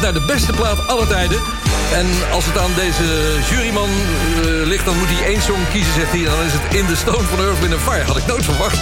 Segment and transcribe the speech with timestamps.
[0.00, 1.40] naar de beste plaat aller tijden.
[1.92, 3.04] En als het aan deze
[3.50, 6.24] juryman uh, ligt, dan moet hij één song kiezen, zegt hij.
[6.24, 8.04] En dan is het In the Stone van Earth, Wind Fire.
[8.04, 8.78] Had ik nooit verwacht.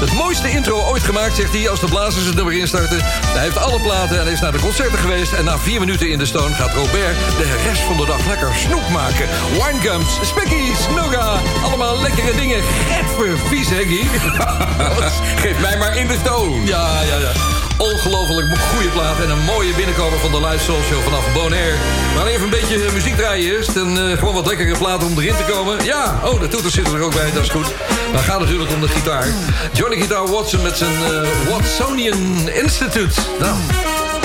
[0.00, 2.98] Het mooiste intro ooit gemaakt, zegt hij, als de blazers het nummer instarten.
[3.04, 5.32] Hij heeft alle platen en is naar de concerten geweest.
[5.32, 8.54] En na vier minuten In the Stone gaat Robert de rest van de dag lekker
[8.54, 9.28] snoep maken.
[9.50, 12.62] Winegums, spickies, nougat, allemaal lekkere dingen.
[12.88, 13.68] Getver, vies,
[15.42, 16.64] Geef mij maar In the Stone.
[16.64, 17.53] Ja, ja, ja.
[17.76, 19.20] Ongelooflijk goede plaat.
[19.20, 21.76] En een mooie binnenkomer van de live soul show vanaf Bonaire.
[22.16, 23.76] Gaan even een beetje muziek draaien eerst.
[23.76, 25.84] En uh, gewoon wat lekkere platen om erin te komen.
[25.84, 27.66] Ja, oh, de toeters zitten er ook bij, dat is goed.
[28.12, 29.26] Maar gaat natuurlijk om de gitaar.
[29.72, 33.20] Johnny Guitar Watson met zijn uh, Watsonian Institute.
[33.40, 33.56] Nou,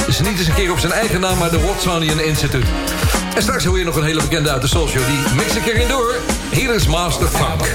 [0.08, 2.68] is niet eens een keer op zijn eigen naam, maar de Watsonian Institute.
[3.36, 5.06] En straks hoor je nog een hele bekende uit de Soul Show.
[5.06, 6.16] Die mix ik erin door.
[6.52, 7.66] Hier is Master Funk.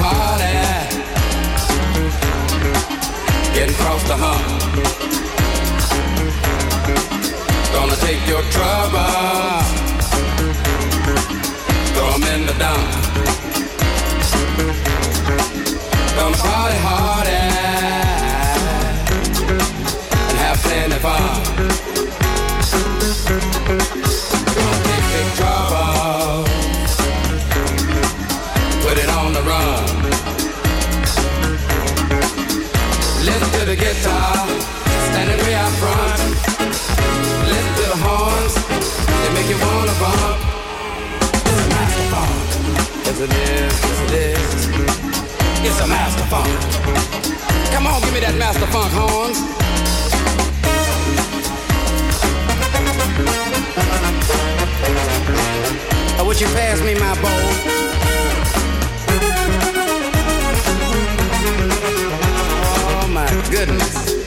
[3.53, 5.14] Getting across the hump.
[7.75, 9.69] Gonna take your troubles.
[11.93, 12.89] Throw them in the dump.
[16.17, 17.55] Gonna party hard and
[20.39, 21.43] have plenty fun.
[24.57, 26.45] Gonna take trouble.
[28.85, 29.85] Put it on the run.
[33.29, 34.47] Listen to the guitar,
[35.09, 36.21] standing way out front.
[41.47, 42.31] It's a master funk.
[43.07, 43.19] It
[45.67, 46.51] is, a master funk.
[47.73, 49.39] Come on, give me that master funk horns.
[56.19, 57.31] Oh, would you pass me my bowl?
[62.87, 63.09] Oh
[63.51, 64.24] goodness.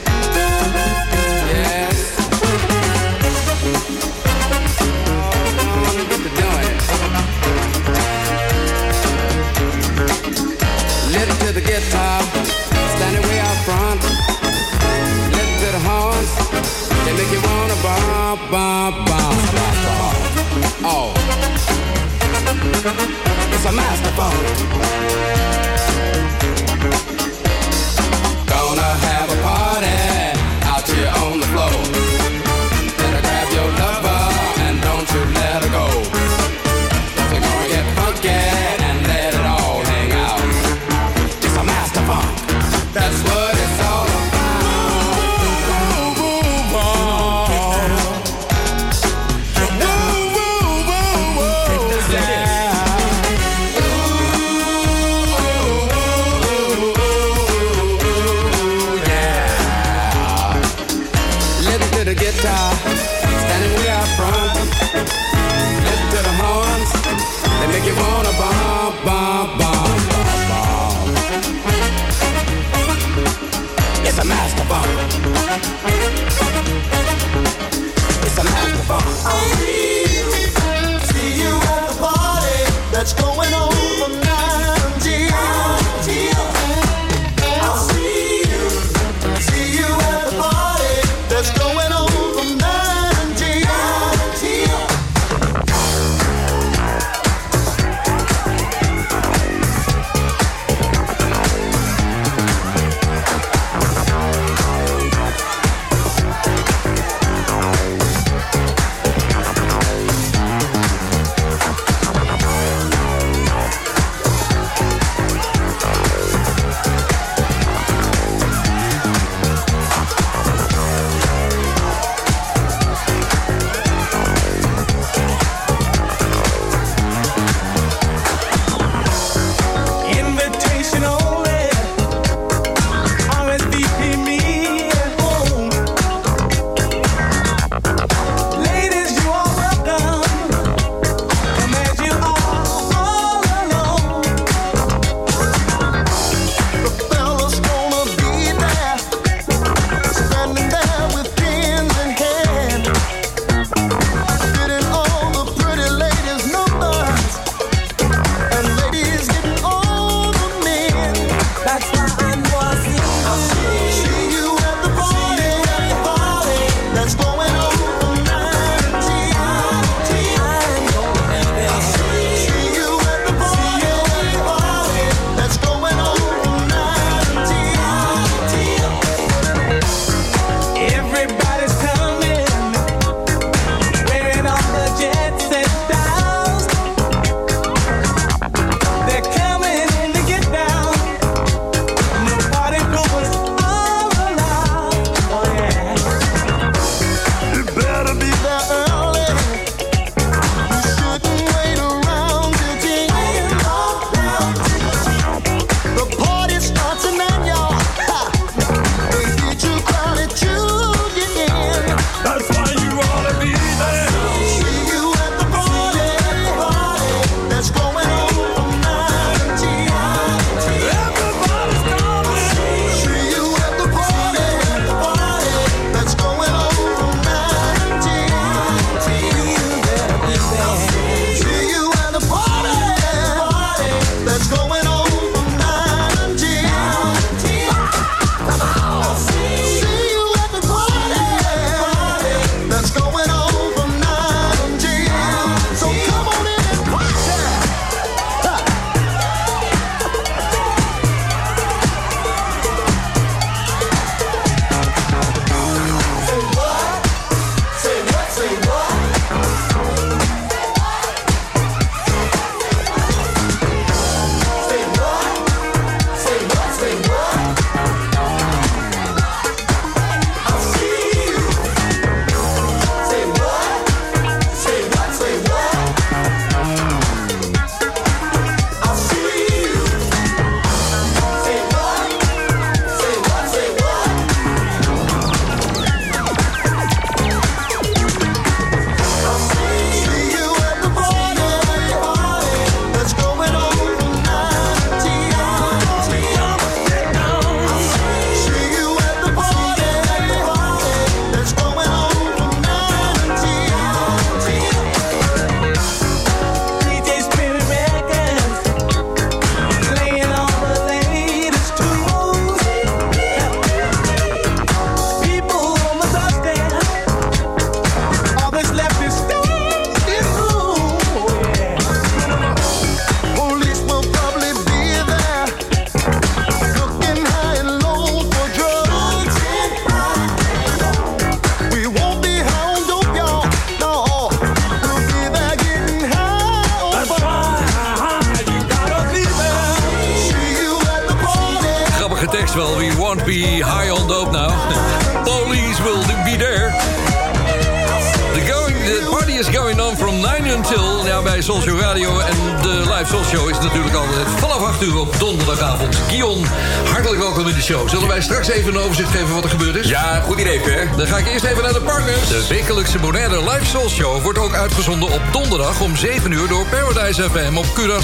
[18.50, 20.78] Bump, bump, bump, bump, bump.
[20.84, 21.12] Oh,
[23.52, 24.77] it's a master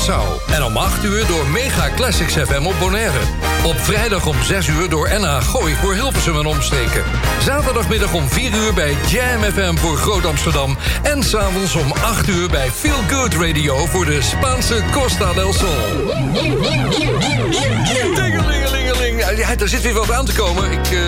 [0.05, 3.19] En om 8 uur door Mega Classics FM op Bonaire.
[3.65, 7.05] Op vrijdag om 6 uur door NH Gooi voor Hilversum en omsteken.
[7.41, 10.77] Zaterdagmiddag om 4 uur bij Jam FM voor Groot Amsterdam.
[11.03, 15.69] En s'avonds om 8 uur bij Feel Good Radio voor de Spaanse Costa del Sol.
[19.37, 20.73] Ja, er zit weer wat aan te komen.
[20.73, 21.01] Ik uh,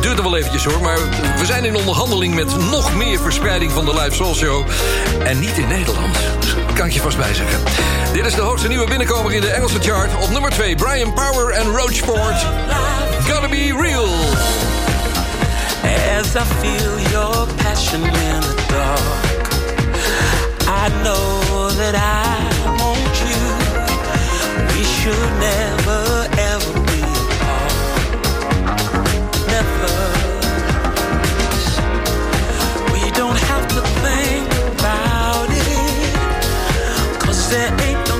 [0.00, 0.82] duurt er wel eventjes hoor.
[0.82, 0.98] Maar
[1.38, 4.66] we zijn in onderhandeling met nog meer verspreiding van de Live Soul Show.
[5.24, 6.41] En niet in Nederland
[6.82, 7.60] kan ik je vast bij zeggen.
[8.12, 10.10] Dit is de hoogste nieuwe binnenkomer in de Engelse chart.
[10.22, 12.46] Op nummer 2 Brian Power en Roachport.
[13.28, 14.08] Gotta be real.
[16.18, 19.00] As I feel your passion in the dark.
[20.66, 22.38] I know that I
[22.80, 23.40] want you.
[24.74, 27.72] We should never ever be apart.
[29.46, 29.94] Never.
[32.92, 34.31] We don't have to think.
[37.52, 38.11] there ain't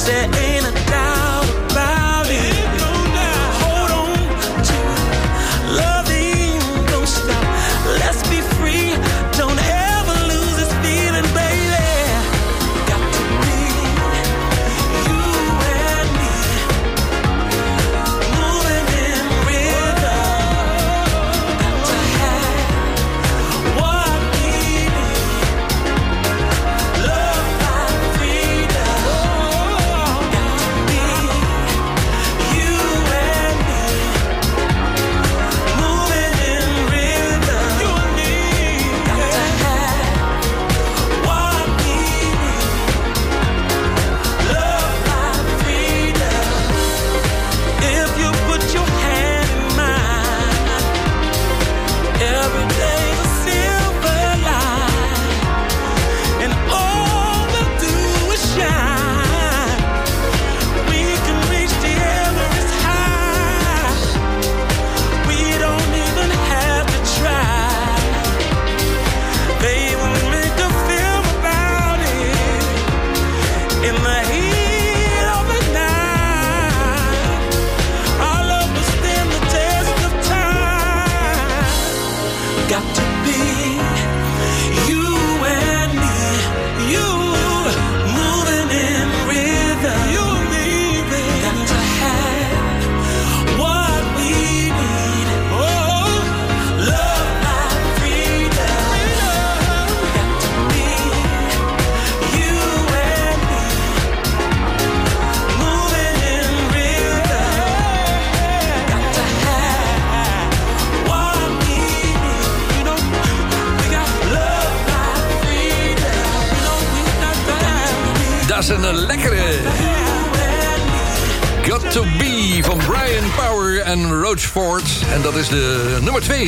[0.00, 0.49] say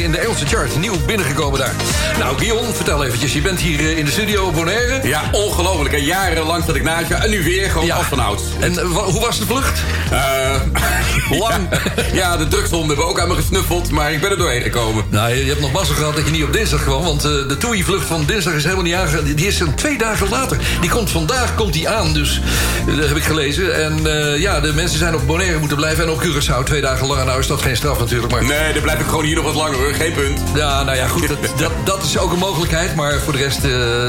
[0.01, 0.79] in de Engelse chart.
[0.79, 1.75] Nieuw binnengekomen daar.
[2.19, 3.33] Nou, Guillaume, vertel eventjes.
[3.33, 5.01] Je bent hier eh, in de studio Bonaire.
[5.09, 5.99] Ja, ongelooflijk.
[5.99, 7.97] Jarenlang dat ik naast En nu weer gewoon ja.
[7.97, 8.43] af van oud.
[8.61, 9.83] En eh, hoe was de vlucht?
[10.11, 11.69] Eh, eh, lang.
[12.13, 12.37] Ja.
[12.37, 15.05] de drugshonden hebben ook aan me gesnuffeld, maar ik ben er doorheen gekomen.
[15.09, 17.05] Nou, je, hebt nog mazzel gehad dat je niet op dinsdag kwam.
[17.05, 19.37] Want eh, de toei vlucht van dinsdag is helemaal niet aangekomen.
[19.37, 20.59] Die, is dan twee dagen later.
[20.81, 22.41] Die komt vandaag komt die aan, dus
[22.87, 23.85] eh, dat heb ik gelezen.
[23.85, 24.01] En
[24.41, 27.25] ja, de mensen zijn op Bonaire moeten blijven en op Curaçao twee dagen langer.
[27.25, 28.45] Nou is dat geen straf natuurlijk, maar...
[28.45, 30.41] Nee, dan blijf ik gewoon hier nog wat langer hoor, geen punt.
[30.55, 32.95] Ja, nou ja, goed, dat, dat, dat is ook een mogelijkheid.
[32.95, 33.61] Maar voor de rest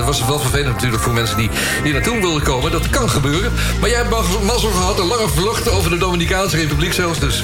[0.06, 1.50] was het wel vervelend natuurlijk voor mensen die
[1.84, 2.72] hier naartoe wilden komen.
[2.72, 3.54] Dat kan gebeuren.
[3.80, 6.33] Maar jij hebt mazzel gehad, een lange vlucht over de Dominica.
[6.42, 7.20] Republiek zelfs.
[7.20, 7.44] Dus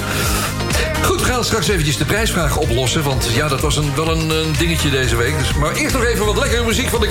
[1.02, 3.02] goed, we gaan straks eventjes de prijsvraag oplossen.
[3.02, 5.38] Want ja, dat was een, wel een, dingetje deze week.
[5.38, 7.08] Dus, maar eerst nog even wat lekkere muziek van de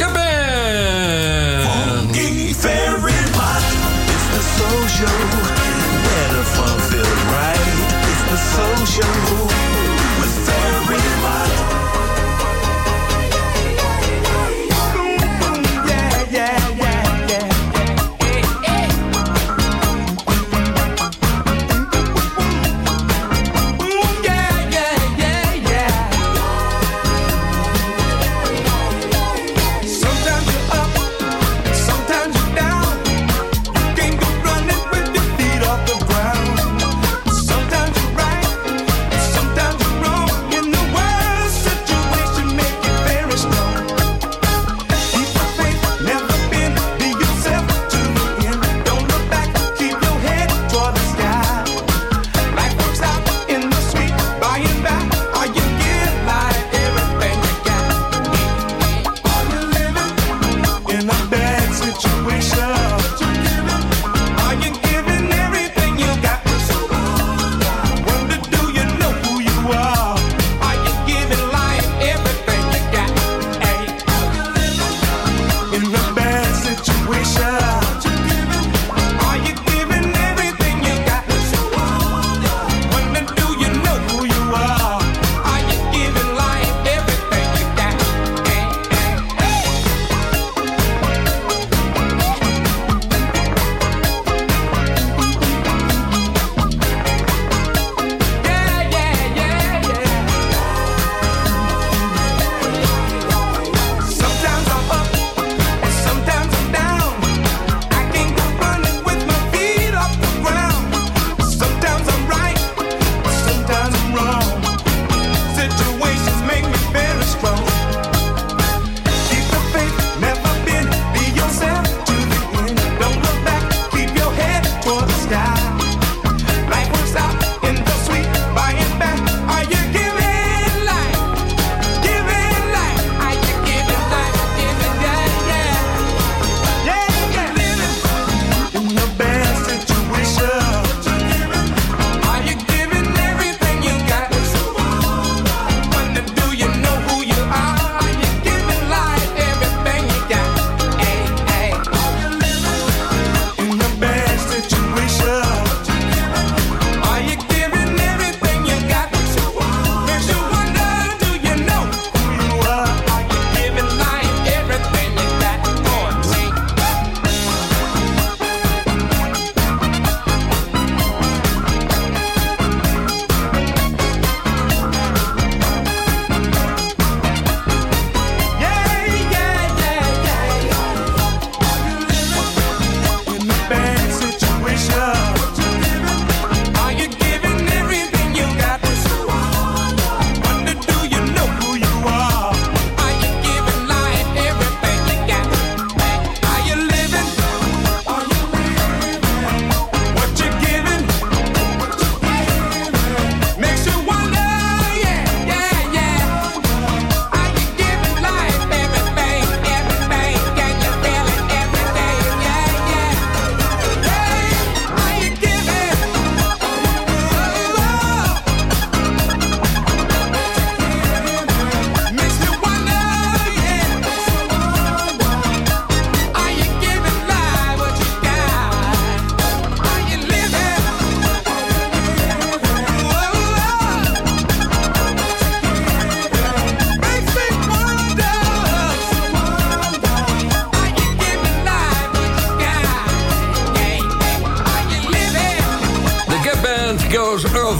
[8.37, 9.68] soul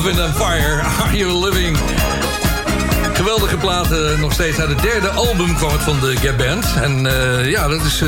[0.10, 0.82] Wind and Fire.
[1.02, 1.78] Are you living?
[3.14, 6.66] Geweldige platen, nog steeds uit het derde album kwam het van de Gap Band.
[6.82, 8.02] En eh, ja, dat is...
[8.02, 8.08] eh,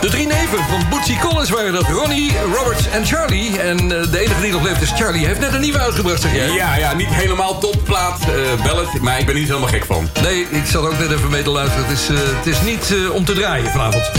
[0.00, 1.82] de drie neven van Bootsy Collins waren dat.
[1.88, 3.60] Ronnie, Robert en Charlie.
[3.60, 5.26] En eh, de enige die nog leeft is Charlie.
[5.26, 6.50] Heeft net een nieuwe uitgebracht, zeg jij?
[6.50, 10.08] Ja, ja, niet helemaal topplaat, eh ballet, maar ik ben niet helemaal gek van.
[10.22, 11.86] Nee, ik zat ook net even mee te luisteren.
[11.86, 14.10] Het is, het is niet om te draaien vanavond.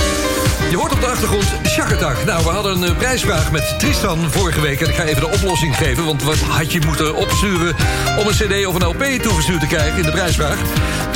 [0.70, 2.26] Je hoort op de achtergrond Shakatak.
[2.26, 4.82] Nou, we hadden een eh, prijsvraag met Tristan vorige week...
[4.82, 7.76] en ik ga even de oplossing geven, want wat had je moeten opsturen...
[8.20, 10.58] om een cd of een LP toegestuurd te krijgen in de prijsvraag?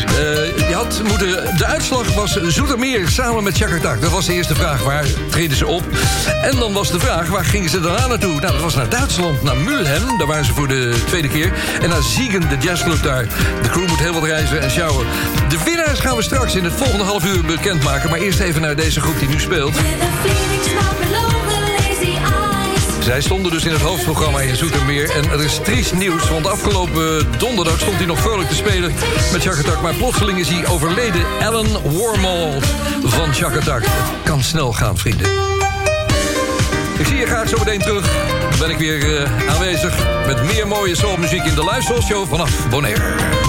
[0.05, 4.01] Eh, je had moeten, de uitslag was Zoetermeer samen met Shakatak.
[4.01, 5.83] Dat was de eerste vraag, waar treden ze op?
[6.41, 8.39] En dan was de vraag, waar gingen ze daarna naartoe?
[8.39, 10.17] Nou, dat was naar Duitsland, naar Mülheim.
[10.17, 11.53] Daar waren ze voor de tweede keer.
[11.81, 13.27] En naar Ziegen, de jazzclub daar.
[13.61, 15.05] De crew moet heel wat reizen en sjouwen.
[15.49, 18.09] De winnaars gaan we straks in het volgende half uur bekendmaken.
[18.09, 19.75] Maar eerst even naar deze groep die nu speelt.
[23.09, 25.09] Zij stonden dus in het hoofdprogramma in Zoetermeer.
[25.09, 28.93] En er is triest nieuws, want afgelopen donderdag stond hij nog vrolijk te spelen
[29.31, 29.81] met Chakatak.
[29.81, 31.21] Maar plotseling is hij overleden.
[31.41, 32.59] Alan Warmall
[33.03, 33.81] van Chakatak.
[33.83, 35.27] Het kan snel gaan, vrienden.
[36.97, 38.09] Ik zie je graag zo meteen terug.
[38.49, 39.93] Dan ben ik weer eh, aanwezig
[40.27, 43.48] met meer mooie soulmuziek in de live show vanaf Bonaire.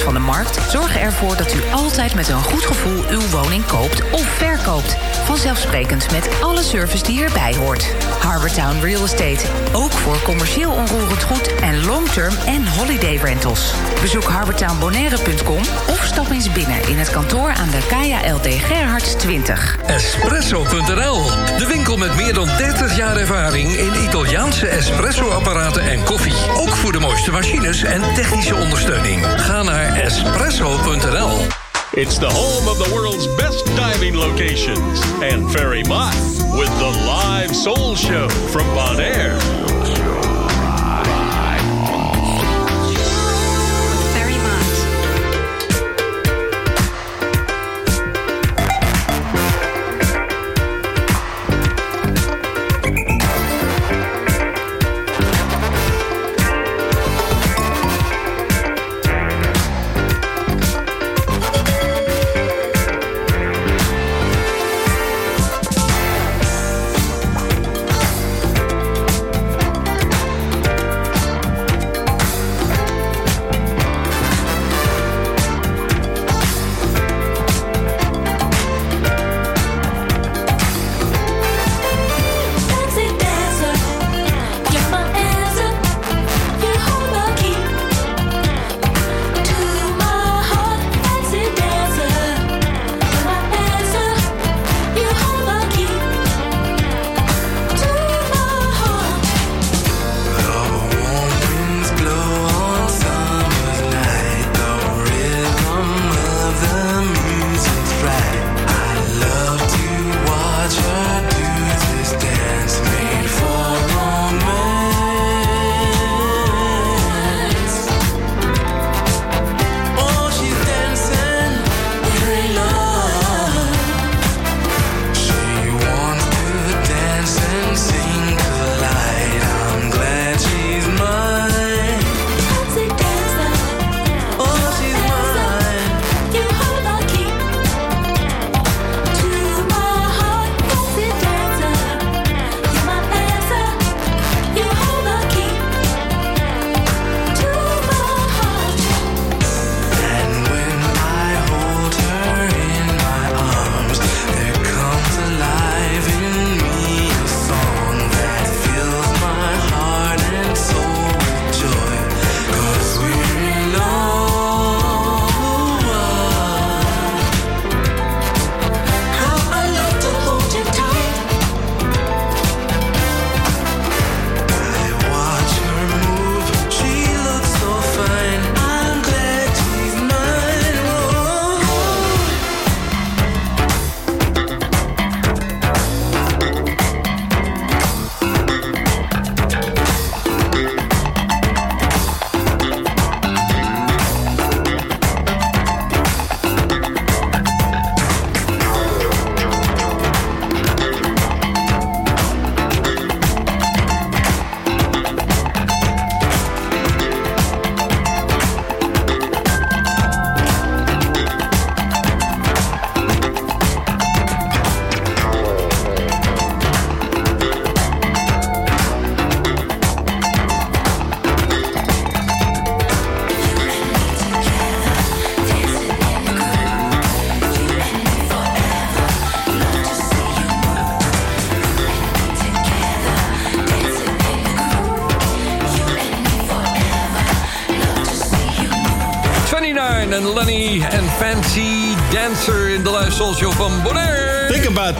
[0.00, 0.71] Van de markt
[1.02, 4.96] ervoor dat u altijd met een goed gevoel uw woning koopt of verkoopt.
[5.24, 7.94] Vanzelfsprekend met alle service die erbij hoort.
[8.20, 9.46] Harbortown Real Estate.
[9.72, 13.72] Ook voor commercieel onroerend goed en long-term en holiday rentals.
[14.00, 19.78] Bezoek harbortownbonaire.com of stap eens binnen in het kantoor aan de Kaya LD Gerhards 20.
[19.86, 21.24] Espresso.nl,
[21.58, 26.50] de winkel met meer dan 30 jaar ervaring in Italiaanse espresso-apparaten en koffie.
[26.56, 29.26] Ook voor de mooiste machines en technische ondersteuning.
[29.36, 30.91] Ga naar espresso.nl.
[31.94, 36.14] It's the home of the world's best diving locations and Ferry Mott
[36.58, 39.38] with the live soul show from Bonaire.
[39.38, 39.61] Very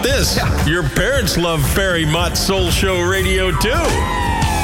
[0.00, 0.38] this?
[0.64, 3.86] Your parents love Fairy Mott Soul Show Radio too.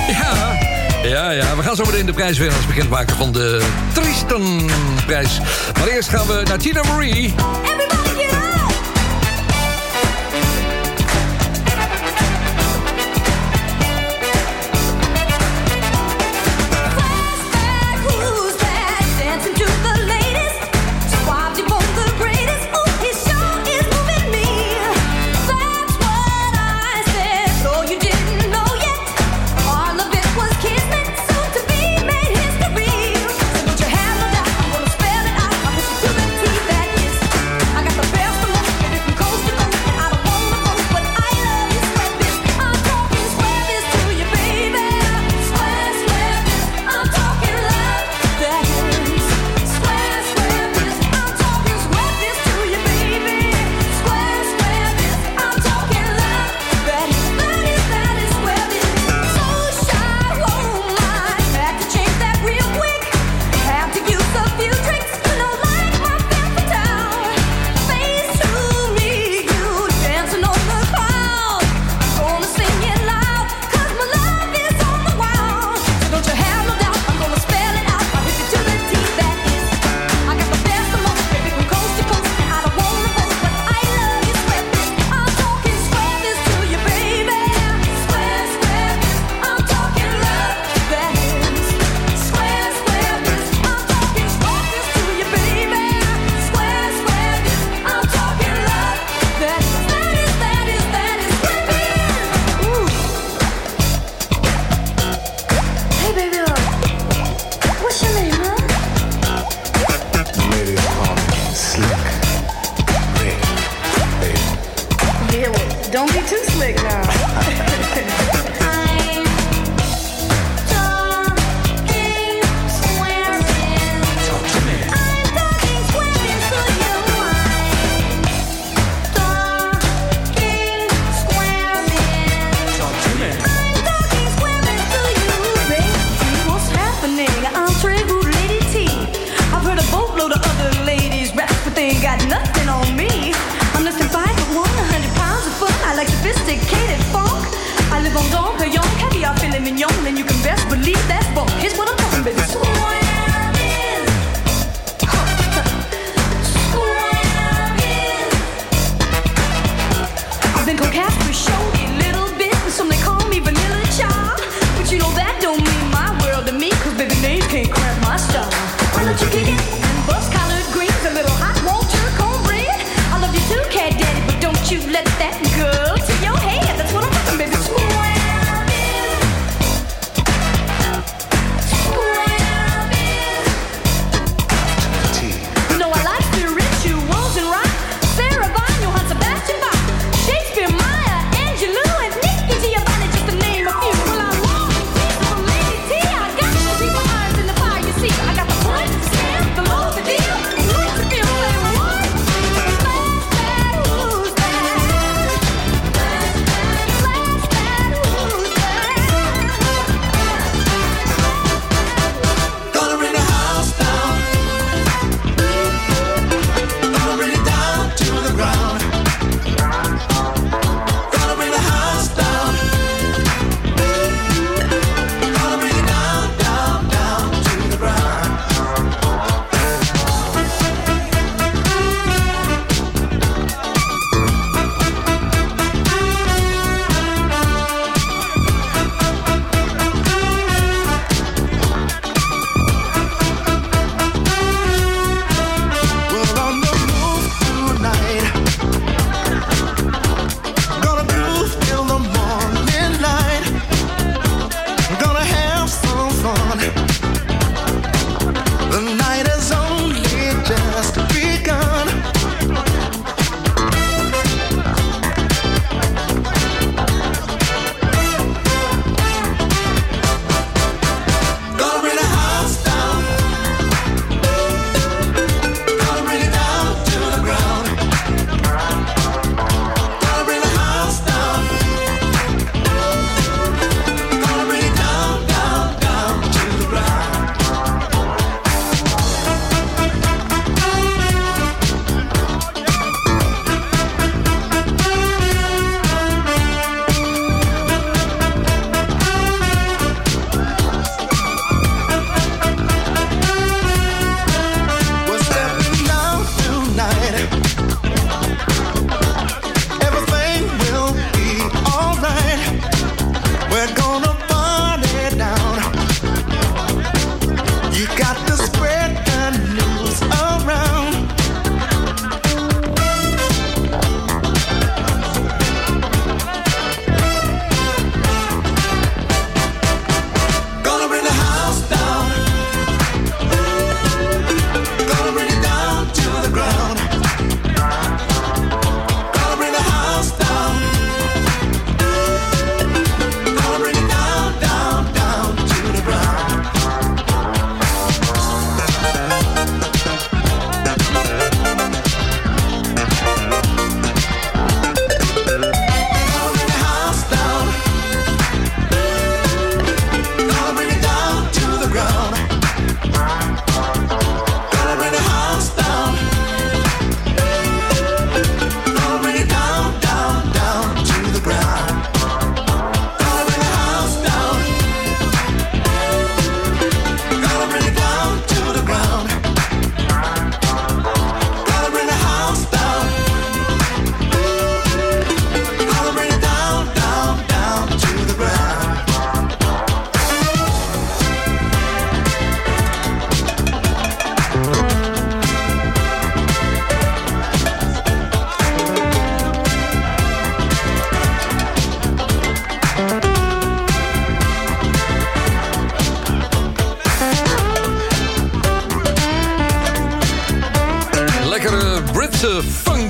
[0.09, 0.57] Ja.
[1.03, 5.41] Ja, ja, we gaan zo meteen de prijsverlening beginnen maken van de Tristan-prijs.
[5.79, 7.35] Maar eerst gaan we naar Tina Marie.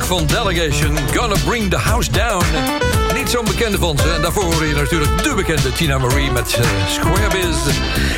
[0.08, 2.87] Van Delegation, Gonna Bring the House Down.
[3.28, 4.12] Niet zo'n bekende van ze.
[4.12, 7.74] En daarvoor hoor je natuurlijk de bekende Tina Marie met eh, Square Biz.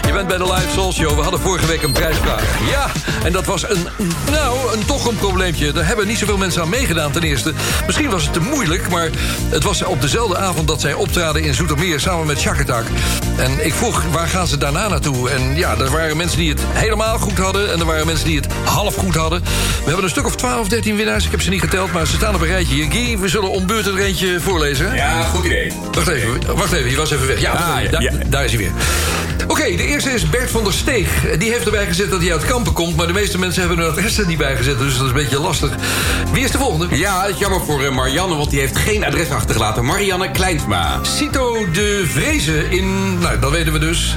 [0.07, 1.17] Je bent bij de Live Soul Show.
[1.17, 2.43] We hadden vorige week een prijsvraag.
[2.71, 2.91] Ja,
[3.25, 3.89] en dat was een,
[4.31, 5.73] nou, een, toch een probleempje.
[5.73, 7.53] Er hebben niet zoveel mensen aan meegedaan ten eerste.
[7.87, 9.09] Misschien was het te moeilijk, maar
[9.49, 10.69] het was op dezelfde avond...
[10.69, 12.85] dat zij optraden in Zoetermeer samen met Shakatak.
[13.37, 15.31] En ik vroeg, waar gaan ze daarna naartoe?
[15.31, 17.73] En ja, er waren mensen die het helemaal goed hadden...
[17.73, 19.41] en er waren mensen die het half goed hadden.
[19.41, 21.25] We hebben een stuk of 12, 13 winnaars.
[21.25, 22.91] Ik heb ze niet geteld, maar ze staan op een rijtje.
[22.91, 24.99] Guy, we zullen om beurt er eentje voorlezen.
[25.01, 25.73] Ja, goed idee.
[25.93, 27.41] Wacht even, wacht even, je was even weg.
[27.41, 28.11] Ja, Ah, ja, Da- ja.
[28.27, 28.71] daar is hij weer.
[29.49, 31.09] Oké, de eerste is Bert van der Steeg.
[31.39, 32.97] Die heeft erbij gezet dat hij uit Kampen komt...
[32.97, 34.79] maar de meeste mensen hebben hun adres er niet bij gezet...
[34.79, 35.71] dus dat is een beetje lastig.
[36.33, 36.87] Wie is de volgende?
[36.97, 39.85] Ja, dat is jammer voor eh, Marianne, want die heeft geen adres achtergelaten.
[39.85, 40.99] Marianne Kleinsma.
[41.03, 43.19] Cito de Vrezen in...
[43.19, 44.15] Nou, dat weten we dus.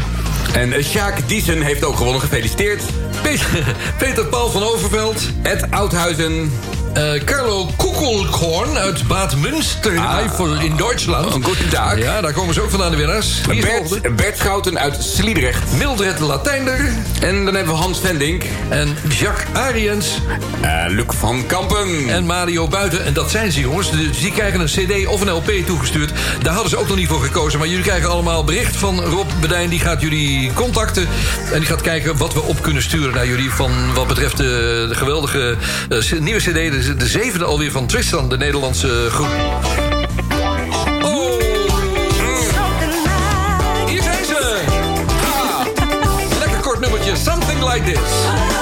[0.53, 2.21] En uh, Sjaak Diesen heeft ook gewonnen.
[2.21, 2.83] Gefeliciteerd.
[3.21, 3.47] Peter,
[3.97, 5.21] Peter Paul van Overveld.
[5.41, 6.51] Ed Oudhuizen.
[6.93, 10.17] Eh, Carlo Kuckelkorn uit Bad Münster, Ah.
[10.17, 11.33] Eifel in Duitsland.
[11.33, 11.97] Een goede dag.
[11.97, 13.41] Ja, daar komen ze ook vandaan, de winnaars.
[13.41, 15.71] Bert, Bert Schouten uit Sliedrecht.
[15.77, 16.91] Mildred Latijnder.
[17.21, 18.43] En dan hebben we Hans Vendink.
[18.69, 20.07] En Jacques Ariens.
[20.61, 22.09] Eh, Luc van Kampen.
[22.09, 23.05] En Mario Buiten.
[23.05, 23.91] En dat zijn ze, jongens.
[23.91, 26.11] Dus die krijgen een cd of een LP toegestuurd.
[26.41, 27.59] Daar hadden ze ook nog niet voor gekozen.
[27.59, 29.69] Maar jullie krijgen allemaal bericht van Rob Bedijn.
[29.69, 31.07] Die gaat jullie contacten.
[31.53, 33.51] En die gaat kijken wat we op kunnen sturen naar jullie...
[33.51, 35.55] van wat betreft de, de geweldige
[35.89, 36.82] eh, nieuwe cd.
[36.83, 39.27] De, de zevende alweer van Tristan, de Nederlandse groep.
[41.01, 41.41] Oh!
[43.87, 44.61] Hier zijn ze!
[45.21, 45.63] Ha!
[46.39, 47.15] Lekker kort nummertje.
[47.15, 48.52] Something like this.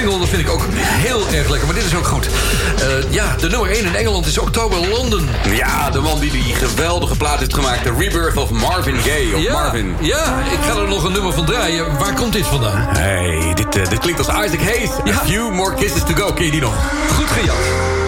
[0.00, 1.66] Single, dat vind ik ook heel erg lekker.
[1.66, 2.26] Maar dit is ook goed.
[2.26, 5.28] Eh, ja, de nummer 1 in Engeland is Oktober London.
[5.52, 7.82] Ja, de man die die geweldige plaat heeft gemaakt.
[7.82, 9.34] The Rebirth of Marvin Gaye.
[9.36, 9.96] Of Ja, Marvin.
[10.00, 11.98] ja, ik ga er nog een nummer van draaien.
[11.98, 12.86] Waar komt dit vandaan?
[12.96, 14.90] Hey, dit, eh, dit klinkt als Isaac Hayes.
[15.04, 15.12] Ja.
[15.14, 16.32] A few more kisses to go.
[16.32, 16.74] Ken je die nog?
[17.16, 17.99] Goed gejat.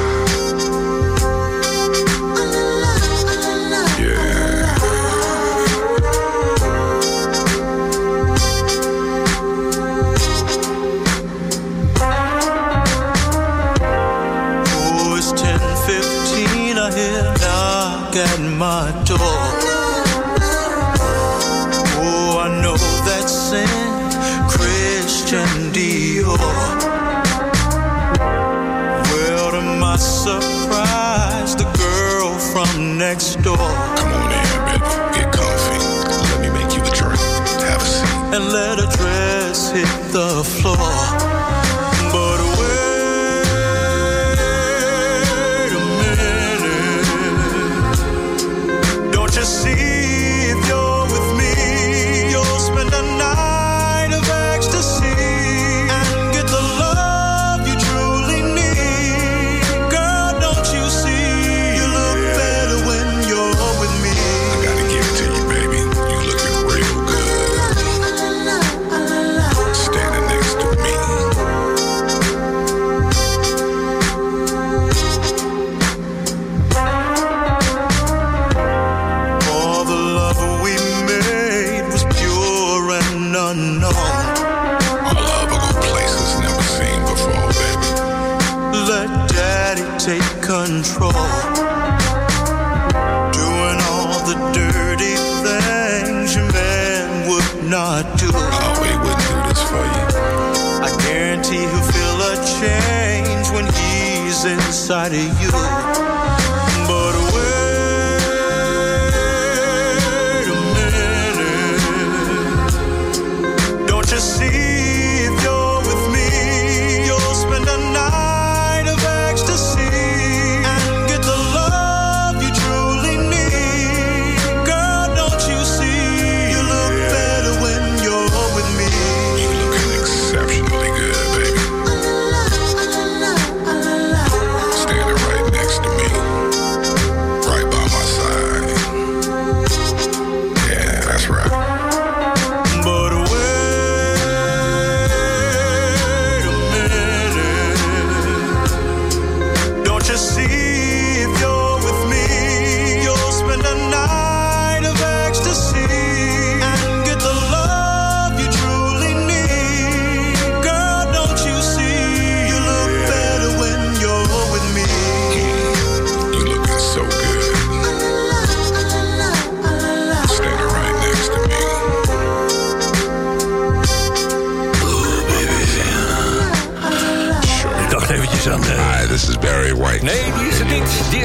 [105.03, 105.52] Inside of you.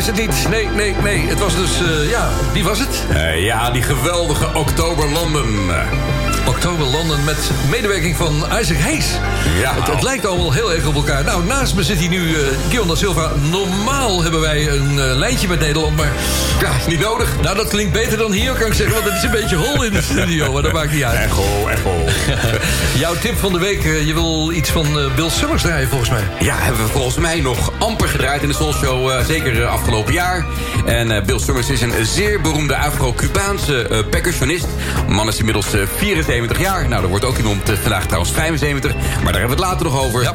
[0.08, 0.49] Is het niet.
[0.49, 1.28] Nee, nee, nee.
[1.28, 3.05] Het was dus, eh, ja, wie was het?
[3.10, 5.72] Eh, ja, die geweldige Oktober London.
[5.72, 9.20] Eh, Oktober London met medewerking van Isaac Hayes.
[9.60, 9.74] Ja.
[9.74, 11.24] Het, het lijkt allemaal heel erg op elkaar.
[11.24, 12.38] Nou, naast me zit hier nu uh,
[12.68, 13.32] Guillaume da Silva.
[13.51, 16.12] Normaal hebben wij een eh, lijntje met Nederland, maar...
[16.62, 17.41] Ja, is niet nodig.
[17.41, 18.93] Nou, dat klinkt beter dan hier, kan ik zeggen.
[18.95, 21.20] Want het is een beetje hol in de studio, maar dat maakt niet uit.
[21.20, 21.91] Echo, echo.
[22.99, 26.10] Jouw tip van de week, eh, je wil iets van eh, Bill Summers draaien volgens
[26.10, 26.24] mij.
[26.39, 29.10] Ja, hebben we volgens mij nog amper gedraaid in de Soul Show.
[29.12, 30.45] eh, zeker afgelopen jaar.
[30.86, 34.66] En Bill Summers is een zeer beroemde Afro-Cubaanse percussionist.
[35.08, 36.88] Man is inmiddels eh, 74 jaar.
[36.88, 38.93] Nou, er wordt ook iemand vandaag trouwens 75.
[38.93, 40.22] Maar daar hebben we het later nog over.
[40.22, 40.34] Ja.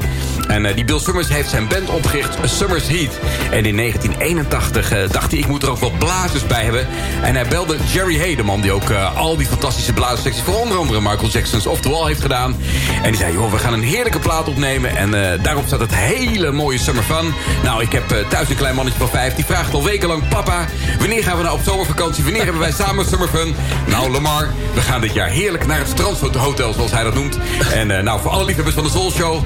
[0.49, 3.19] En eh, die Bill Summers heeft zijn band opgericht, Summers Heat.
[3.51, 6.87] En in 1981 eh, dacht hij, ik moet er ook wat blazers bij hebben.
[7.23, 10.43] En hij belde Jerry Hay, de man die ook eh, al die fantastische blazerssecties...
[10.43, 12.57] voor onder andere Michael Jackson's Off The Wall heeft gedaan.
[13.03, 14.97] En die zei, joh, we gaan een heerlijke plaat opnemen.
[14.97, 17.35] En daarop staat het hele mooie Summer Fun.
[17.63, 19.35] Nou, ik heb thuis een klein mannetje van vijf.
[19.35, 20.67] Die vraagt al wekenlang, papa,
[20.99, 22.25] wanneer gaan we nou op zomervakantie?
[22.25, 23.55] Wanneer hebben wij samen Summer Fun?
[23.87, 27.39] Nou, Lamar, we gaan dit jaar heerlijk naar het strandhotel, zoals hij dat noemt.
[27.73, 29.43] En nou, voor alle liefhebbers van de Soul Show...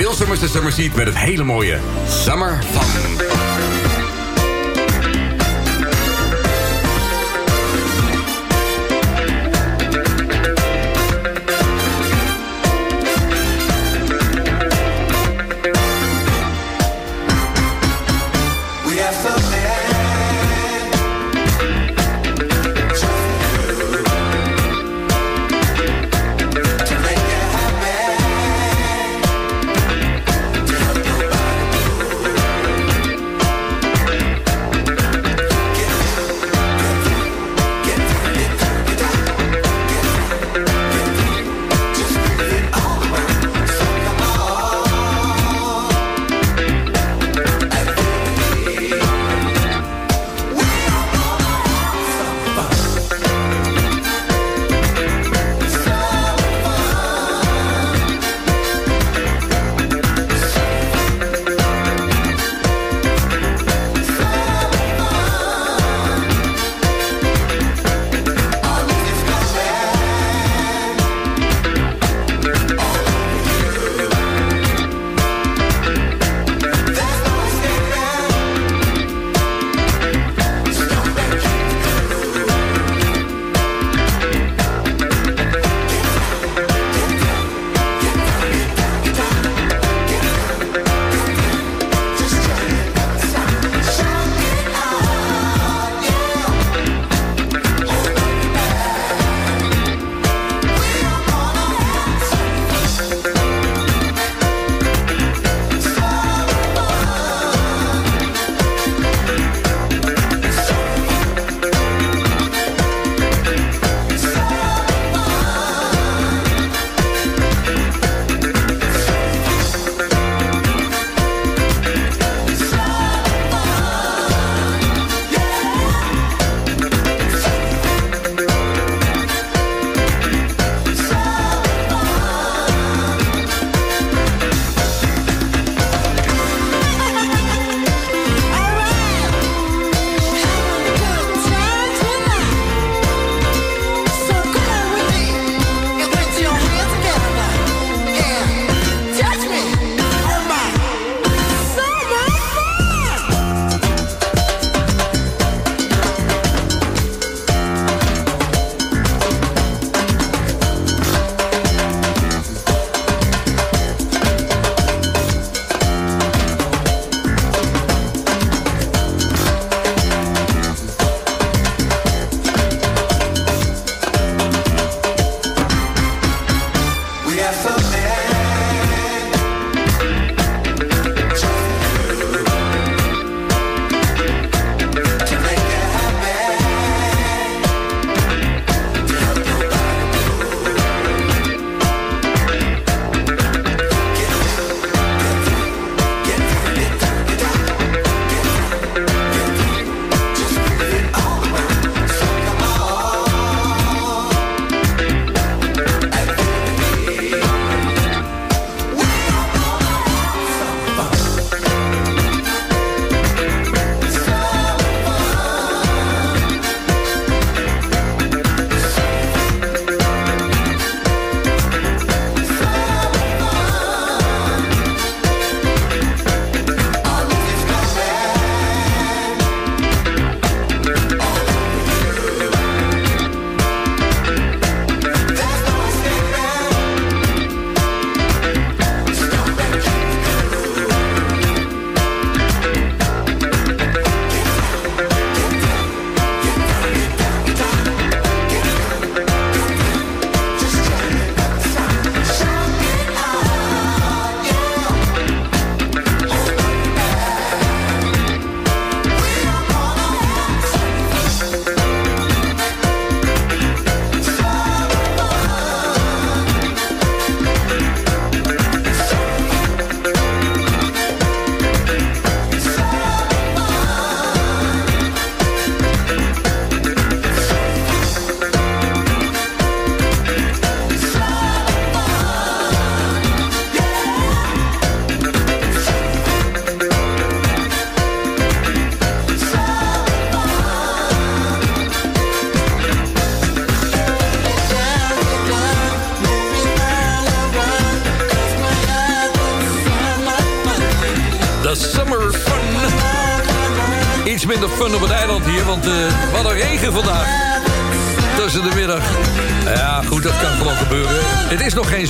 [0.00, 3.49] Bill Summers en Summer Seat met het hele mooie Summer Fun.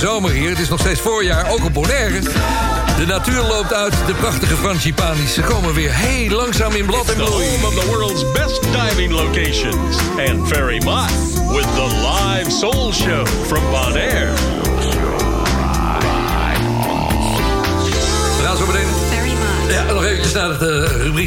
[0.01, 2.19] Zomer hier, het is nog steeds voorjaar, ook op Bonaire.
[2.97, 5.33] De natuur loopt uit, de prachtige frangipanis.
[5.33, 7.49] Ze komen weer heel langzaam in blad en The bloei.
[7.49, 9.97] home of the world's best diving locations.
[10.29, 11.11] And Ferry Mott
[11.51, 13.69] with the live soul show from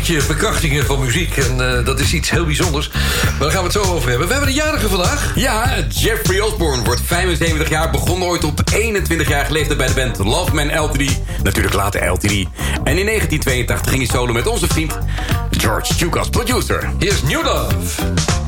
[0.04, 1.36] rubriekje verkrachtingen van muziek.
[1.36, 2.88] En eh, dat is iets heel bijzonders.
[2.88, 4.26] Maar daar gaan we het zo over hebben.
[4.26, 5.32] We hebben de jarige vandaag.
[5.34, 7.90] Ja, Jeffrey Osborne wordt 75 jaar.
[7.90, 11.20] Begon ooit op 21 jaar leeftijd bij de band Love Man LTD.
[11.42, 12.24] Natuurlijk later LTD.
[12.84, 14.98] En in 1982 ging hij solo met onze vriend
[15.50, 16.92] George Duke als producer.
[16.98, 18.43] Hier is New Love.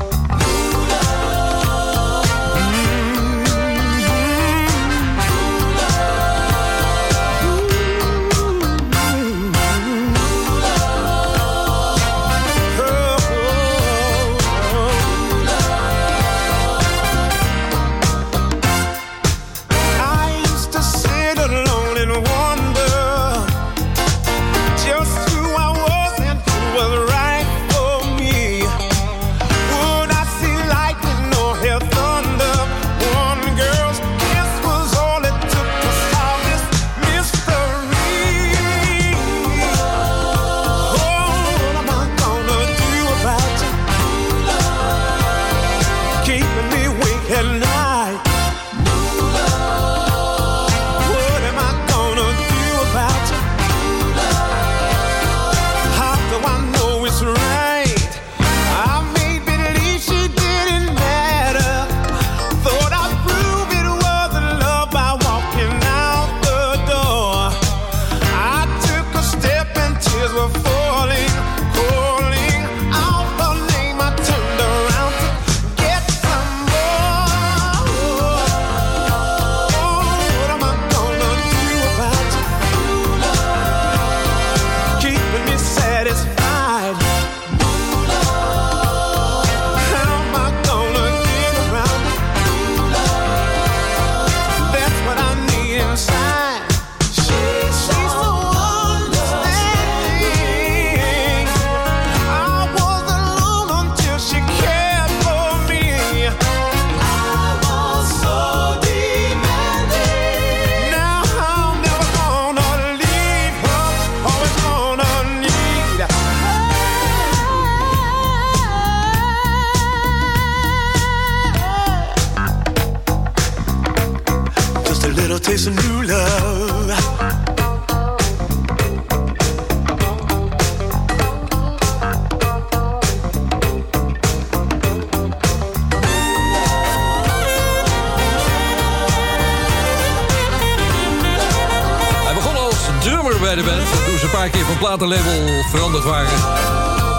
[144.97, 146.39] Platenlabel veranderd waren.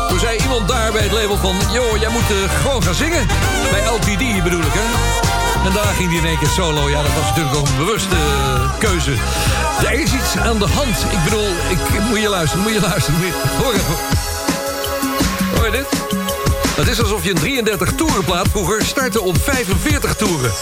[0.09, 1.57] Toen zei iemand daar bij het label van...
[1.73, 3.27] joh, jij moet eh, gewoon gaan zingen.
[3.71, 4.87] Bij LTD bedoel ik, hè?
[5.69, 6.89] En daarna ging hij in één keer solo.
[6.89, 9.13] Ja, dat was natuurlijk ook een bewuste eh, keuze.
[9.87, 10.97] Er is iets aan de hand.
[11.11, 13.21] Ik bedoel, ik, moet je luisteren, moet je luisteren.
[13.21, 13.35] Moet
[15.55, 15.87] hoor je dit?
[16.77, 20.53] Het is alsof je een 33 toerenplaat vroeger startte op 45 toeren.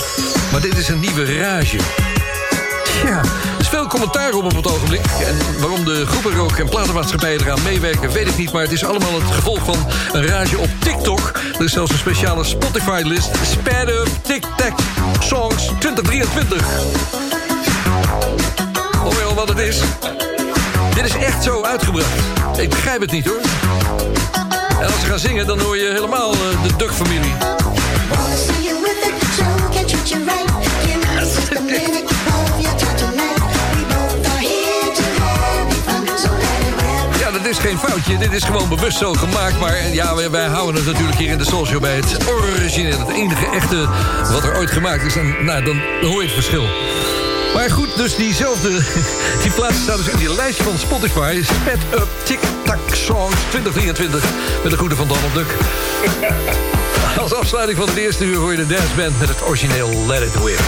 [0.52, 1.78] Maar dit is een nieuwe rage.
[4.00, 5.00] Commentaar op op het ogenblik.
[5.26, 8.52] En waarom de groepen ook en platenmaatschappijen eraan meewerken, weet ik niet.
[8.52, 11.32] Maar het is allemaal het gevolg van een rage op TikTok.
[11.58, 13.28] Er is zelfs een speciale Spotify-list.
[13.50, 14.78] Sped Up TikTok
[15.20, 16.66] Songs 2023.
[19.02, 19.80] Hoor je wat het is?
[20.94, 22.12] Dit is echt zo uitgebracht.
[22.58, 23.40] Ik begrijp het niet hoor.
[24.80, 27.32] En als ze gaan zingen, dan hoor je helemaal eh, de Duck-familie.
[37.46, 38.18] Dat is geen foutje.
[38.18, 39.60] Dit is gewoon bewust zo gemaakt.
[39.60, 42.98] Maar ja, wij, houden het natuurlijk hier in de Show bij het origineel.
[42.98, 43.88] Het enige echte
[44.32, 45.16] wat er ooit gemaakt is.
[45.16, 46.64] En nou, dan hoor je het verschil.
[47.54, 48.68] Maar goed, dus diezelfde...
[49.42, 51.42] Die plaats staat dus in die lijst van Spotify.
[51.42, 54.24] Sped Up TikTok Songs 2023.
[54.62, 55.54] Met de goede van Donald Duck.
[57.22, 60.22] Als afsluiting van het eerste uur hoor je de Dance Band met het origineel Let
[60.22, 60.60] It Whip.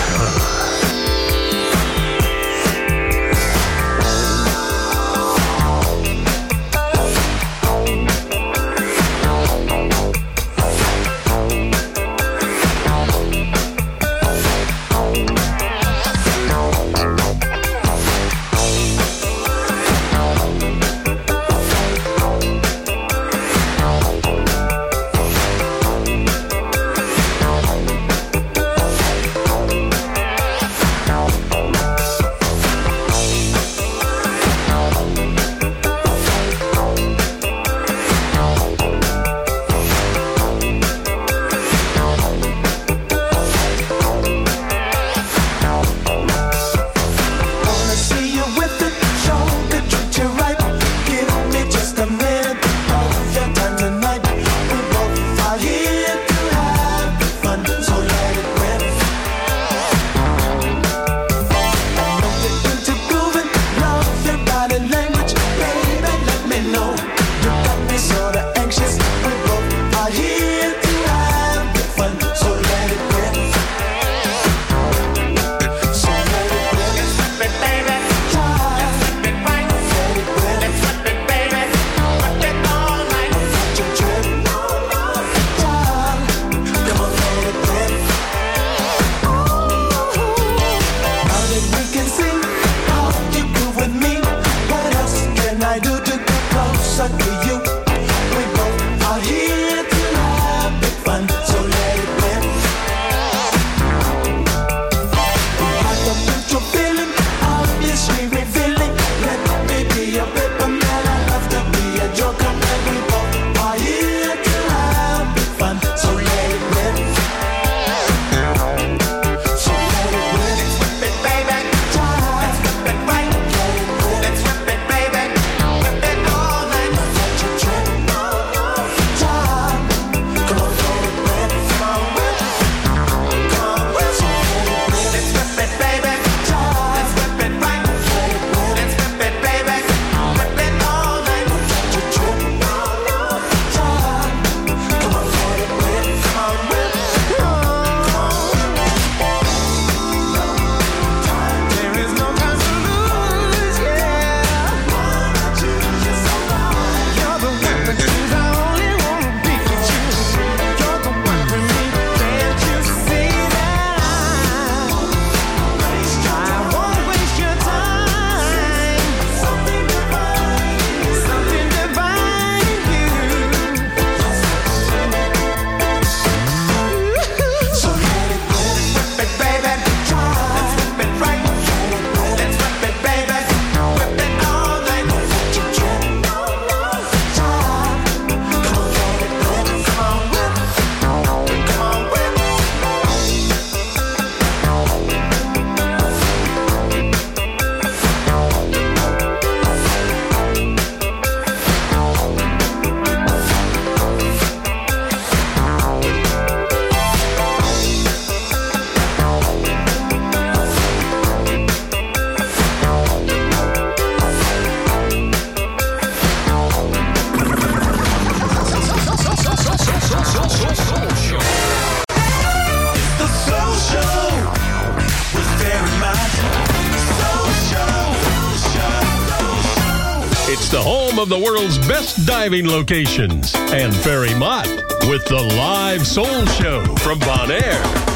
[231.33, 234.66] of the world's best diving locations and Ferry Mott
[235.09, 238.07] with the live soul show from Bon Air.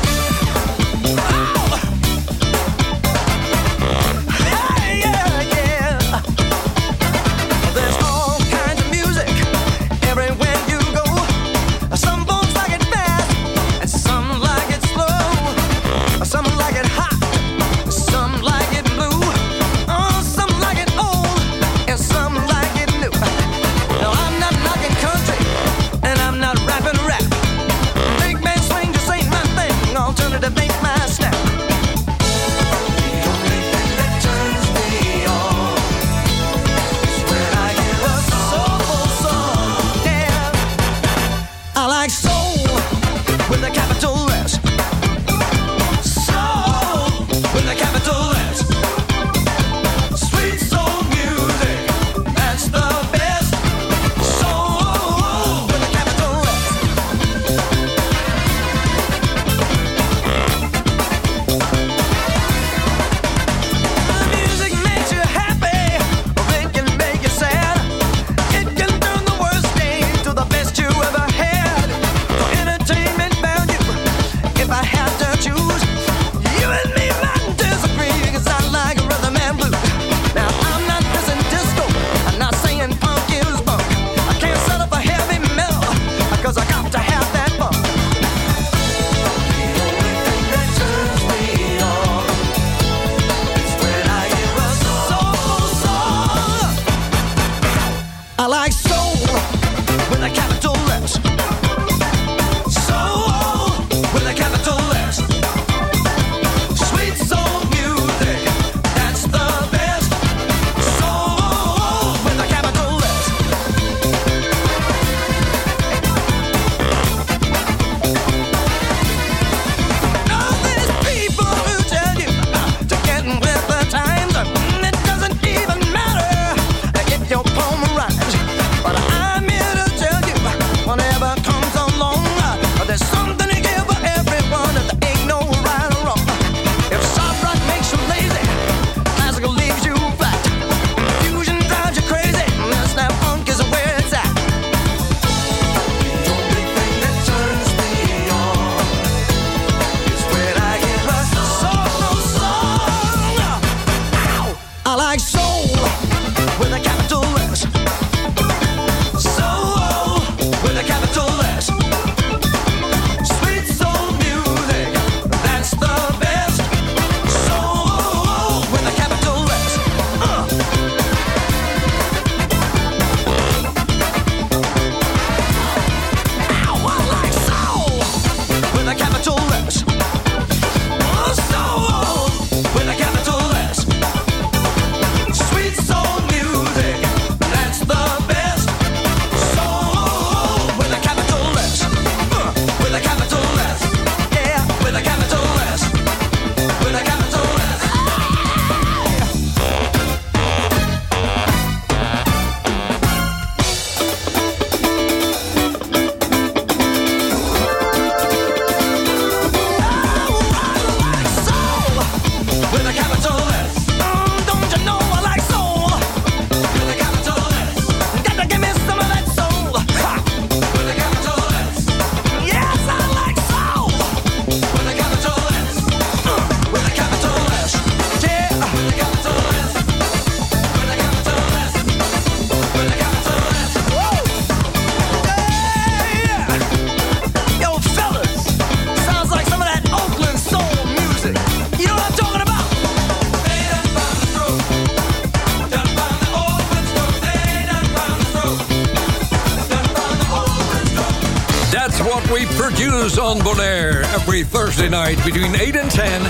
[254.72, 256.22] Thursday night between 8 and 10.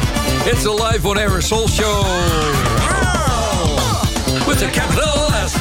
[0.51, 2.03] It's a live on air soul show.
[2.05, 2.85] Oh.
[4.49, 5.55] With a capital S.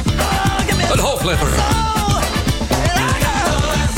[0.90, 1.48] Een hoofdletter.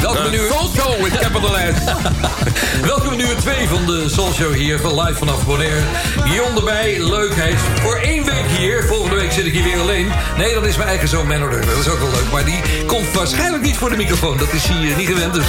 [0.01, 0.39] Welkom nu...
[0.49, 1.85] Soul Show with capital S.
[2.91, 5.81] Welkom nu 2 van de Soul Show hier, live vanaf Bonaire.
[6.19, 7.35] Guillaume erbij, leuk.
[7.35, 8.85] Hij is voor één week hier.
[8.85, 10.13] Volgende week zit ik hier weer alleen.
[10.39, 11.51] Nee, dat is mijn eigen zoon Manor.
[11.51, 12.31] Dat is ook wel leuk.
[12.33, 14.37] Maar die komt waarschijnlijk niet voor de microfoon.
[14.37, 15.47] Dat is hij eh, niet gewend, dus...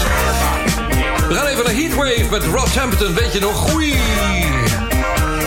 [1.28, 3.14] We gaan even naar Heatwave met Rob Hampton.
[3.14, 3.56] Weet je nog?
[3.56, 3.96] Goeie!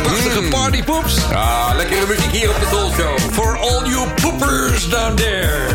[0.02, 0.50] Prachtige mm.
[0.50, 1.16] party partypoeps.
[1.32, 3.18] Ah, lekkere muziek hier op de Soul Show.
[3.32, 5.66] For all you poopers down there.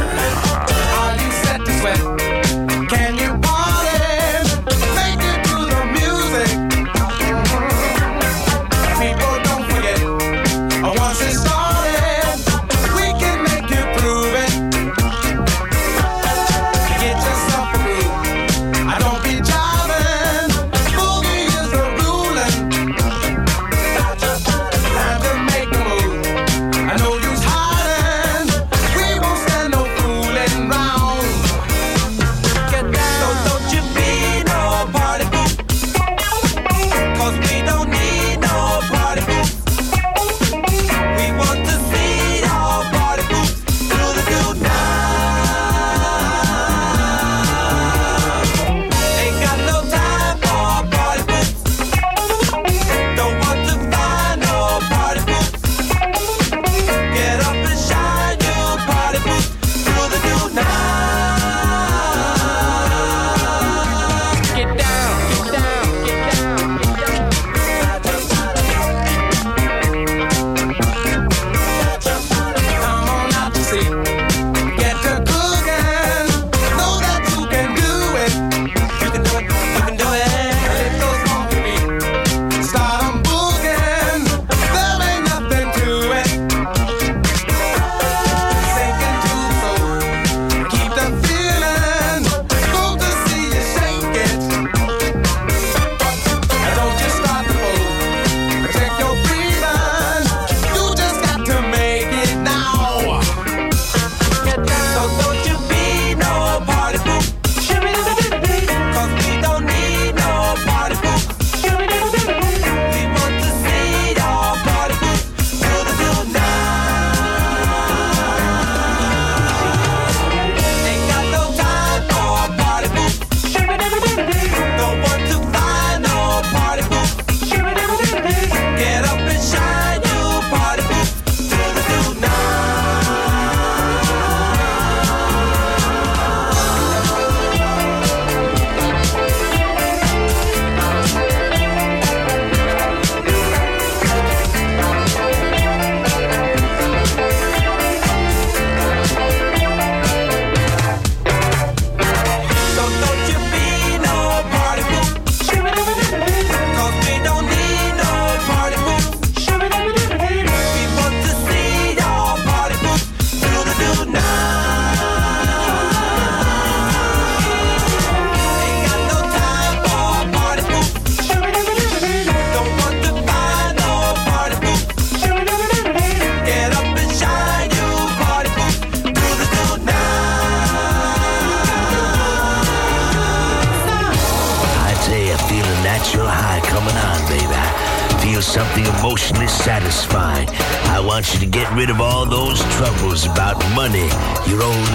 [1.17, 2.32] You set sweat?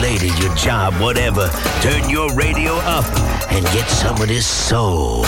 [0.01, 1.49] Lady, your job, whatever.
[1.81, 3.07] Turn your radio up
[3.51, 5.25] and get some of this soul.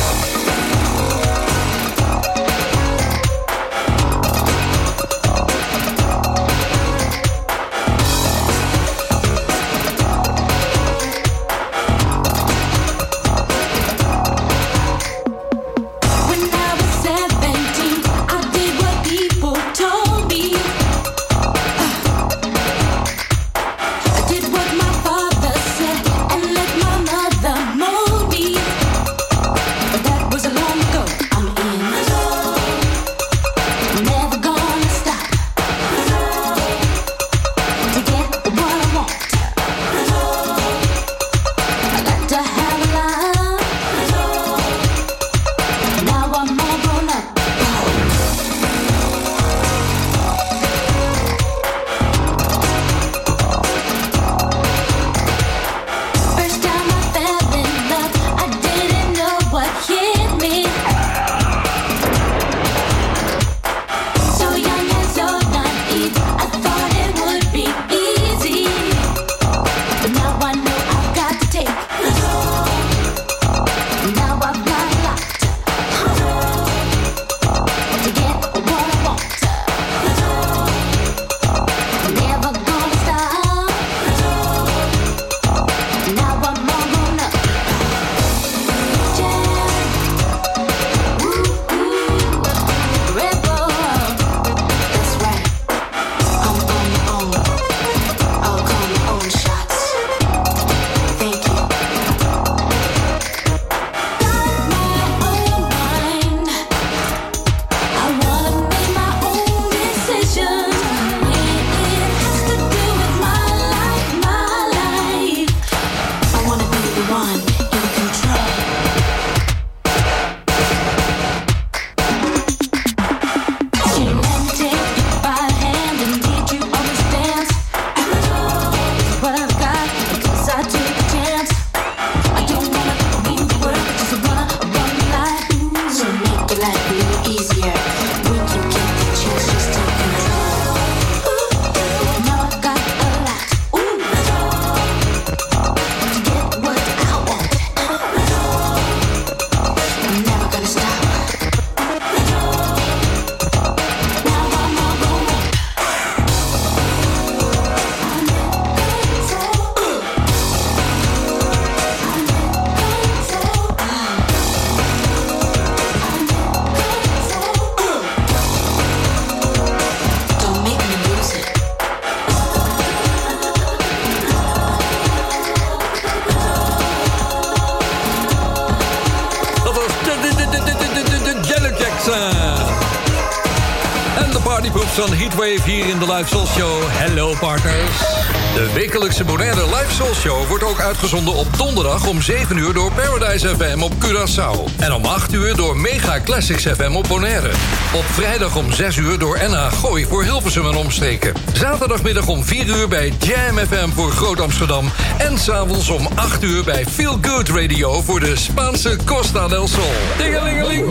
[184.60, 186.82] Party Poops van Heatwave hier in de Live Soul Show.
[186.88, 188.19] Hello partners.
[188.54, 192.92] De wekelijkse Bonaire Live Soul Show wordt ook uitgezonden op donderdag om 7 uur door
[192.92, 194.78] Paradise FM op Curaçao.
[194.78, 197.50] En om 8 uur door Mega Classics FM op Bonaire.
[197.94, 201.32] Op vrijdag om 6 uur door NH Gooi voor Hilversum en omstreken.
[201.52, 204.90] Zaterdagmiddag om 4 uur bij Jam FM voor Groot Amsterdam.
[205.18, 209.92] En s'avonds om 8 uur bij Feel Good Radio voor de Spaanse Costa del Sol.
[210.18, 210.86] Dingelingeling.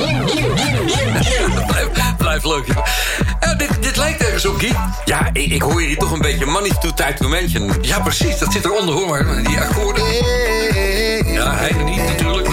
[1.68, 1.88] blijf,
[2.18, 2.68] blijf leuk.
[3.40, 4.76] Eh, dit, dit lijkt ergens op, Guy.
[5.06, 7.29] Ja, ik, ik hoor je hier toch een beetje money to time
[7.82, 8.38] Ja, precies.
[8.38, 9.26] Dat zit eronder, hoor.
[9.26, 10.04] Maar die akkoorden...
[11.26, 12.48] Ja, hij niet natuurlijk.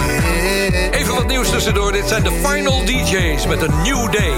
[0.91, 1.91] Even wat nieuws tussendoor.
[1.91, 4.33] Dit zijn de Final DJ's met een New Day.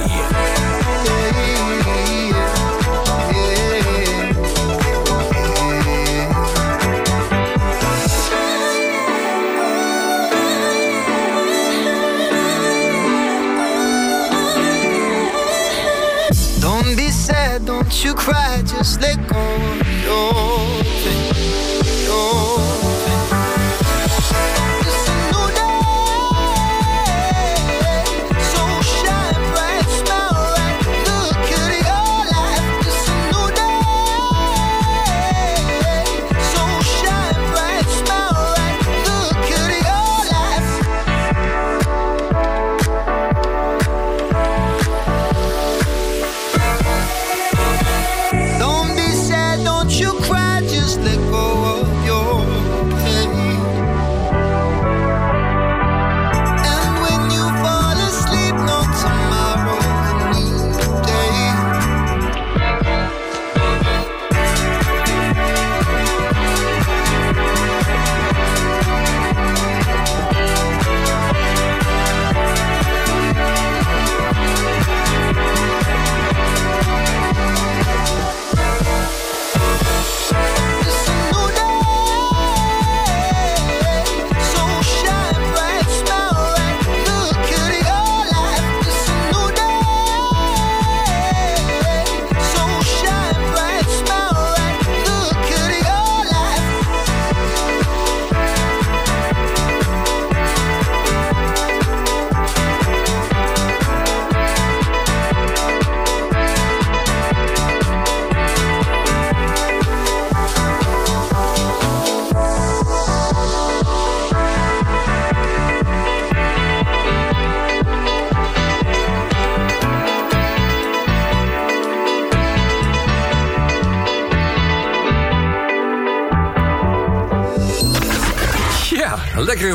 [16.60, 21.39] Don't be sad, don't you cry, just let go of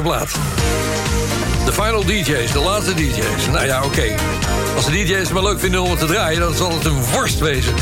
[0.04, 0.30] plaat.
[1.64, 3.46] De final DJ's, de laatste DJ's.
[3.52, 4.14] Nou ja, oké.
[4.76, 6.40] Als de DJ's het maar leuk vinden om het te draaien...
[6.40, 7.74] dan zal het een worst wezen.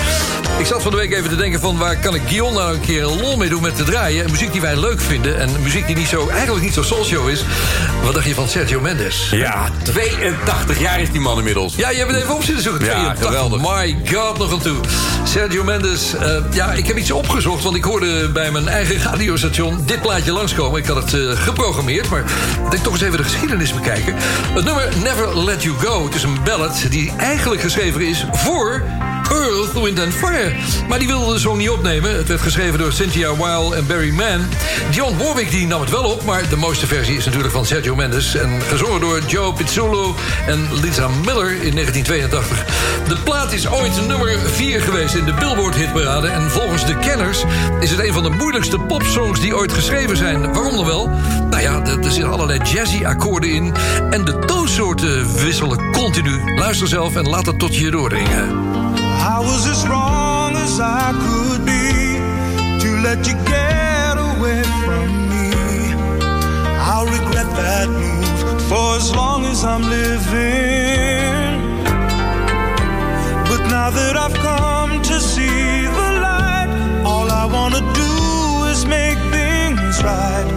[0.59, 1.79] Ik zat van de week even te denken van...
[1.79, 4.25] waar kan ik Guillaume nou een keer een lol mee doen met te draaien?
[4.25, 5.41] En muziek die wij leuk vinden.
[5.41, 7.45] En muziek die niet zo, eigenlijk niet zo soulshow is.
[8.03, 9.31] Wat dacht je van Sergio Mendes?
[9.31, 11.75] Ja, 82 jaar is die man inmiddels.
[11.77, 12.85] Ja, je hebt het even op zitten zoeken.
[12.85, 13.27] Ja, 82.
[13.27, 13.61] geweldig.
[13.61, 14.77] My god, nog aan toe.
[15.33, 16.15] Sergio Mendes.
[16.15, 20.33] eh, ja, ik heb iets opgezocht, want ik hoorde bij mijn eigen radiostation dit plaatje
[20.33, 20.81] langskomen.
[20.81, 22.25] Ik had het eh, geprogrammeerd, maar
[22.71, 24.15] ik toch eens even de geschiedenis bekijken.
[24.55, 26.05] Het nummer Never Let You Go.
[26.05, 28.83] Het is een ballad die eigenlijk geschreven is voor
[29.63, 30.53] Earth, Wind and Fire.
[30.89, 32.17] Maar die wilde de song niet opnemen.
[32.17, 34.49] Het werd geschreven door Cynthia Weil en Barry Mann.
[34.91, 37.95] John Warwick die nam het wel op, maar de mooiste versie is natuurlijk van Sergio
[37.95, 38.35] Mendes.
[38.35, 40.15] En gezongen door Joe Pizzolo
[40.47, 42.65] en Lisa Miller in 1982.
[43.09, 46.29] De plaat is ooit nummer 4 geweest in de Billboard hitparade.
[46.29, 47.45] En volgens de kenners
[47.81, 50.53] is het een van de moeilijkste popsongs die ooit geschreven zijn.
[50.53, 51.09] Waarom dan wel?
[51.51, 53.75] Nou ja, er, er zitten allerlei jazzy akkoorden in.
[54.11, 56.55] En de toonsoorten wisselen continu.
[56.57, 58.72] Luister zelf en laat het tot je doordringen.
[59.25, 62.19] I was as wrong as I could be
[62.83, 65.51] to let you get away from me.
[66.91, 71.55] I'll regret that move for as long as I'm living.
[73.47, 76.71] But now that I've come to see the light,
[77.07, 78.13] all I wanna do
[78.73, 80.49] is make things right.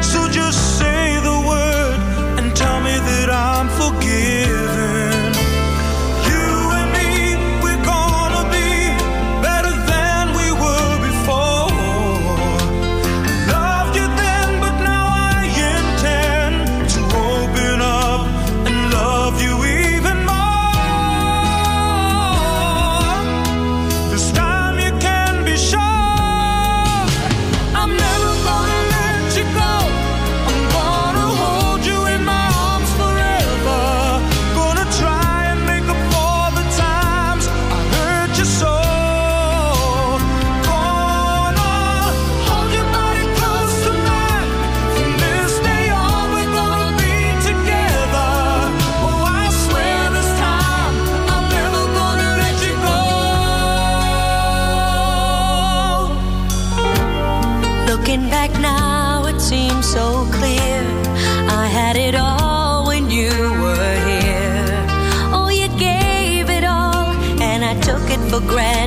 [0.00, 1.98] So just say the word
[2.38, 5.11] and tell me that I'm forgiven.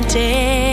[0.08, 0.65] For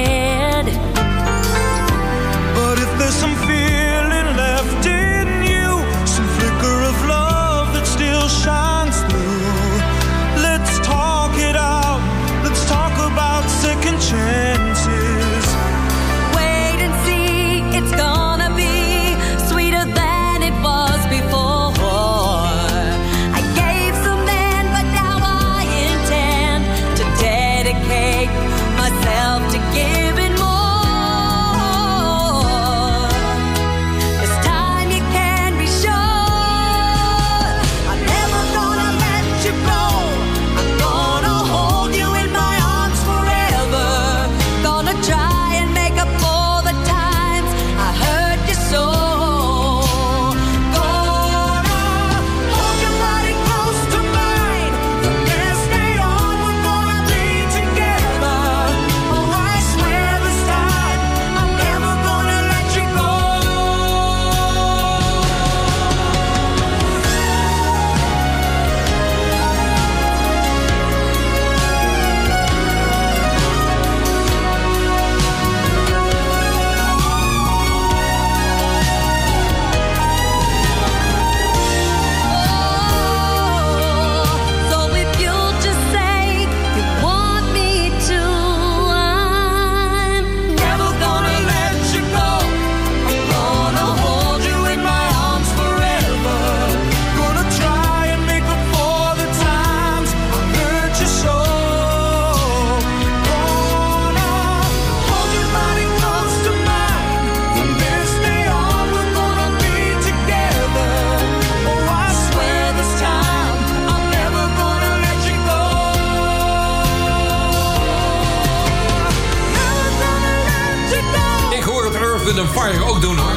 [122.23, 123.31] Het Earth, Wind Fire ook doen hoor.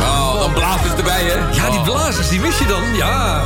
[0.00, 1.52] Oh, dan blazers erbij, hè?
[1.52, 2.94] Ja, die blazers, die mis je dan.
[2.94, 3.42] Ja.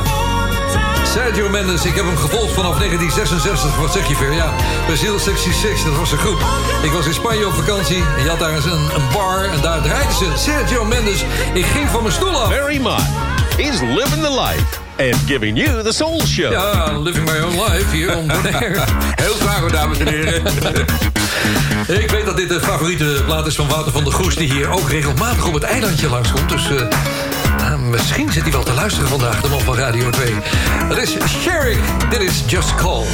[1.03, 3.77] Sergio Mendes, ik heb hem gevolgd vanaf 1966.
[3.77, 4.33] Wat zeg je, Ver?
[4.33, 4.53] Ja,
[4.85, 6.39] Brazil 66, dat was zo goed.
[6.83, 8.03] Ik was in Spanje op vakantie.
[8.17, 9.43] En je had daar eens een, een bar.
[9.43, 11.23] En daar draaiden ze Sergio Mendes.
[11.53, 12.49] Ik ging van mijn stoel af.
[12.49, 13.03] Barry Mott
[13.57, 16.51] is living the life and giving you the Soul Show.
[16.51, 18.85] Ja, living my own life hier on air.
[19.23, 20.43] Heel graag, dames en heren.
[22.03, 24.35] Ik weet dat dit de favoriete plaat is van Wouter van der Goes...
[24.35, 26.49] die hier ook regelmatig op het eilandje langskomt.
[26.49, 26.87] Dus eh,
[27.57, 30.33] nou, misschien zit hij wel te luisteren vandaag, de man van Radio 2.
[30.87, 33.05] Het is Sherrick, dit is Just Call.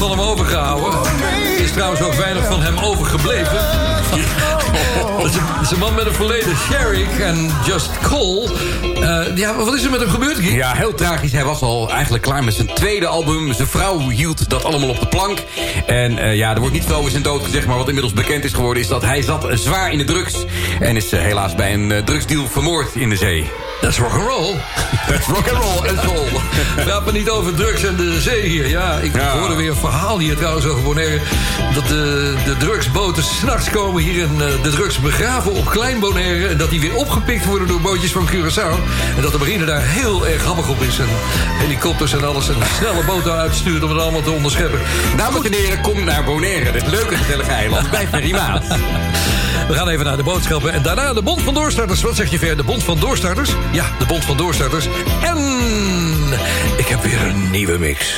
[0.00, 0.92] Van hem overgehouden.
[1.56, 3.58] Er is trouwens ook weinig van hem overgebleven.
[5.18, 5.30] Dat
[5.62, 6.56] is een- man met een verleden.
[6.56, 8.50] Sherrick en Just Cole.
[9.00, 10.54] Eh, ja, wat is er met hem gebeurd, Guy?
[10.54, 11.32] Ja, heel tragisch.
[11.32, 13.52] Hij was al eigenlijk klaar met zijn tweede album.
[13.52, 15.38] Zijn vrouw hield dat allemaal op de plank.
[15.86, 17.66] En eh, ja, er wordt niet veel over zijn dood gezegd...
[17.66, 18.82] maar wat inmiddels bekend is geworden...
[18.82, 20.34] is dat hij zat zwaar in de drugs.
[20.80, 23.50] En is eh, helaas bij een drugsdeal vermoord in de zee.
[23.80, 24.54] Dat is rock'n'roll.
[25.10, 26.26] Dat is rock'n'roll en soul.
[26.84, 28.68] Praat me niet over drugs en de zee hier.
[28.68, 29.38] Ja, ik Ja.
[29.38, 31.20] hoorde weer een verhaal hier trouwens over Bonaire.
[31.74, 36.46] Dat de, de drugsboten s'nachts komen hier en eh, de drugs begraven op Klein Bonaire.
[36.48, 38.78] En dat die weer opgepikt worden door bootjes van Curaçao.
[39.16, 40.98] En dat de marine daar heel erg hammig op is.
[40.98, 41.08] En
[41.58, 42.48] helikopters en alles.
[42.48, 44.80] En snelle boten uitstuurt om het allemaal te onderscheppen.
[45.16, 46.72] Dames en heren, kom naar Bonaire.
[46.72, 48.64] Dit leuke gezellige eiland bij Ferry Maat.
[49.70, 50.72] We gaan even naar de boodschappen.
[50.72, 52.02] En daarna de Bond van Doorstarters.
[52.02, 52.56] Wat zeg je ver?
[52.56, 53.50] De Bond van Doorstarters?
[53.72, 54.88] Ja, de Bond van Doorstarters.
[55.22, 55.36] En
[56.76, 58.14] ik heb weer een nieuwe mix.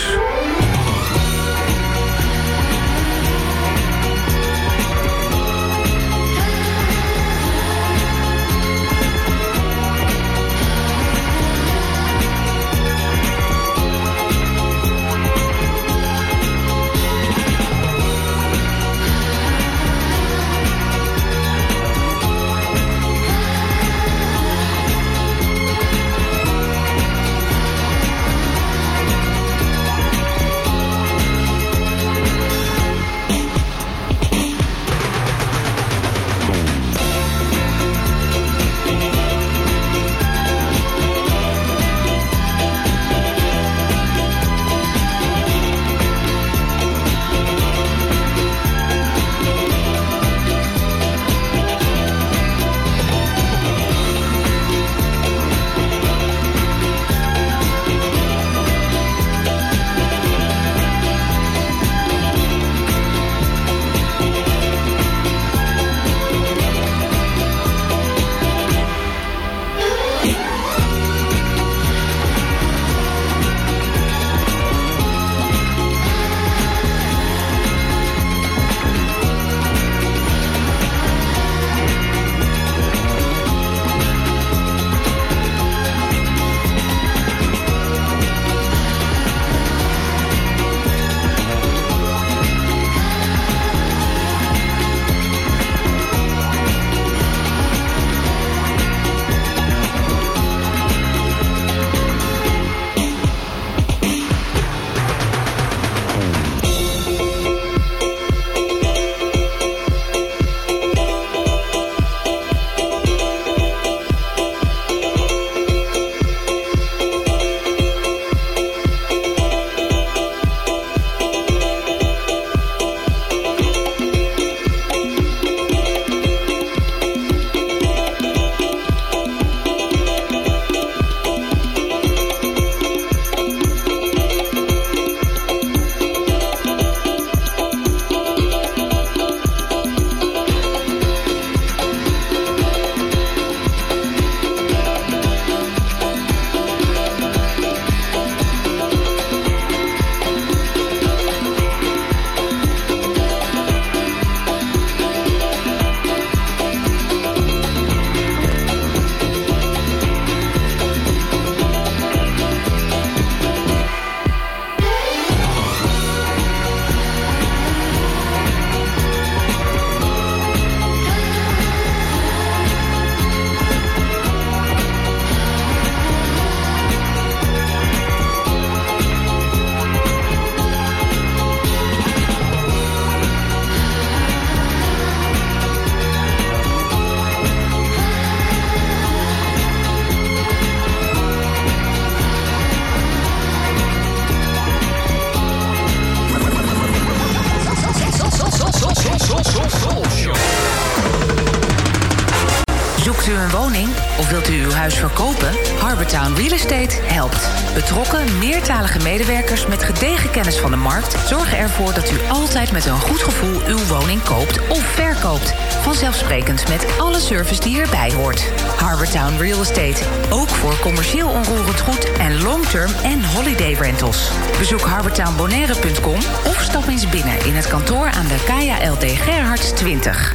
[212.72, 215.54] Met een goed gevoel uw woning koopt of verkoopt.
[215.82, 218.52] Vanzelfsprekend met alle service die erbij hoort.
[218.76, 220.04] Harbortown Real Estate.
[220.30, 224.30] Ook voor commercieel onroerend goed en long-term en holiday rentals.
[224.58, 230.32] Bezoek harbortownbonaire.com of stap eens binnen in het kantoor aan de Kaya LD Gerhards 20.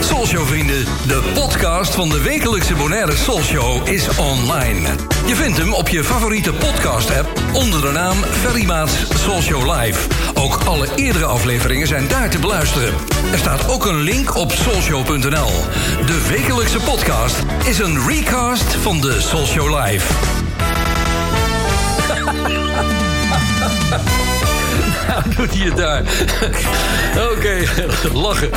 [0.00, 4.88] Soulshow vrienden, de podcast van de wekelijkse Bonaire Soulshow is online.
[5.26, 10.17] Je vindt hem op je favoriete podcast app onder de naam Ferry Soulshow Live.
[10.38, 12.94] Ook alle eerdere afleveringen zijn daar te beluisteren.
[13.32, 15.50] Er staat ook een link op soulshow.nl.
[16.06, 20.14] De wekelijkse podcast is een recast van de Soulshow Live.
[25.36, 26.02] Doet hij het daar.
[27.32, 27.56] Oké,
[28.12, 28.50] lachen.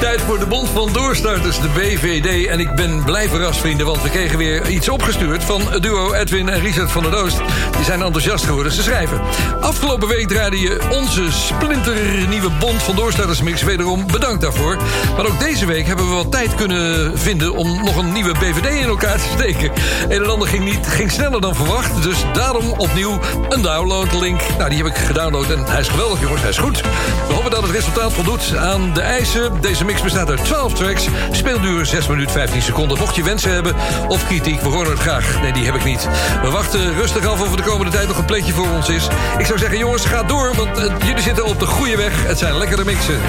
[0.00, 2.46] Tijd voor de Bond van Doorstarters, de BVD.
[2.46, 5.44] En ik ben blij verrast, vrienden, want we kregen weer iets opgestuurd...
[5.44, 7.36] van duo Edwin en Richard van der Oost.
[7.76, 9.20] Die zijn enthousiast geworden, ze schrijven.
[9.60, 13.62] Afgelopen week draaide je onze splinternieuwe Bond van Doorstarters mix.
[13.62, 14.76] Wederom bedankt daarvoor.
[15.16, 17.54] Maar ook deze week hebben we wat tijd kunnen vinden...
[17.54, 19.72] om nog een nieuwe BVD in elkaar te steken.
[20.08, 22.02] Een en ander ging, niet, ging sneller dan verwacht.
[22.02, 24.40] Dus daarom opnieuw een downloadlink.
[24.58, 26.40] Nou, die heb ik gedownload en hij is geweldig, jongens.
[26.40, 26.80] Hij is goed.
[27.28, 29.60] We hopen dat het resultaat voldoet aan de eisen.
[29.60, 31.08] Deze mix bestaat uit 12 tracks.
[31.30, 32.98] Speelduur 6 minuten 15 seconden.
[32.98, 33.74] Mocht je wensen hebben
[34.08, 35.40] of kritiek, we horen het graag.
[35.40, 36.08] Nee, die heb ik niet.
[36.42, 39.06] We wachten rustig af of er de komende tijd nog een plekje voor ons is.
[39.38, 42.26] Ik zou zeggen, jongens, ga door, want eh, jullie zitten op de goede weg.
[42.26, 43.20] Het zijn lekkere mixen.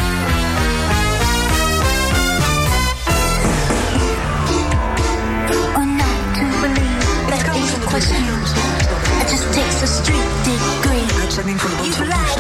[9.22, 10.94] It just takes a street degree.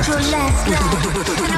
[0.03, 1.52] natural last.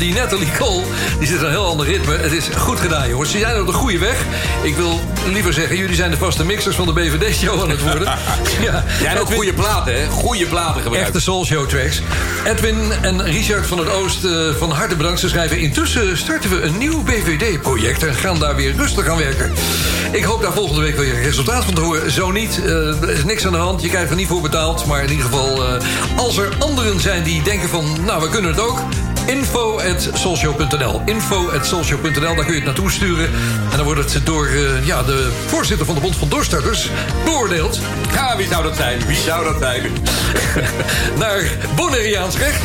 [0.00, 0.82] Die Natalie Cole,
[1.18, 2.16] die zit een heel ander ritme.
[2.16, 3.30] Het is goed gedaan, jongens.
[3.30, 4.24] Ze zijn op de goede weg.
[4.62, 5.00] Ik wil
[5.32, 8.02] liever zeggen, jullie zijn de vaste mixers van de BVD-show aan het worden.
[8.66, 10.06] ja, Jij hebt ook goede platen, hè?
[10.06, 11.06] Goede platen gebruikt.
[11.06, 12.00] Echte Soul Show tracks.
[12.44, 15.20] Edwin en Richard van het Oost eh, van harte bedankt.
[15.20, 18.02] Ze schrijven intussen starten we een nieuw BVD-project...
[18.02, 19.52] en gaan daar weer rustig aan werken.
[20.12, 22.10] Ik hoop daar volgende week weer een resultaat van te horen.
[22.10, 23.82] Zo niet, eh, er is niks aan de hand.
[23.82, 24.86] Je krijgt er niet voor betaald.
[24.86, 25.82] Maar in ieder geval, eh,
[26.16, 27.96] als er anderen zijn die denken van...
[28.04, 28.78] nou, we kunnen het ook...
[29.30, 31.00] Info at soulshow.nl.
[31.04, 33.24] Info at soulshow.nl, daar kun je het naartoe sturen.
[33.70, 36.90] En dan wordt het door eh, ja, de voorzitter van de Bond van Doorstarters
[37.24, 37.78] beoordeeld.
[38.12, 39.06] Ja, wie zou dat zijn?
[39.06, 39.82] Wie zou dat zijn?
[41.18, 41.42] Naar
[41.76, 42.60] Bonaireaans recht.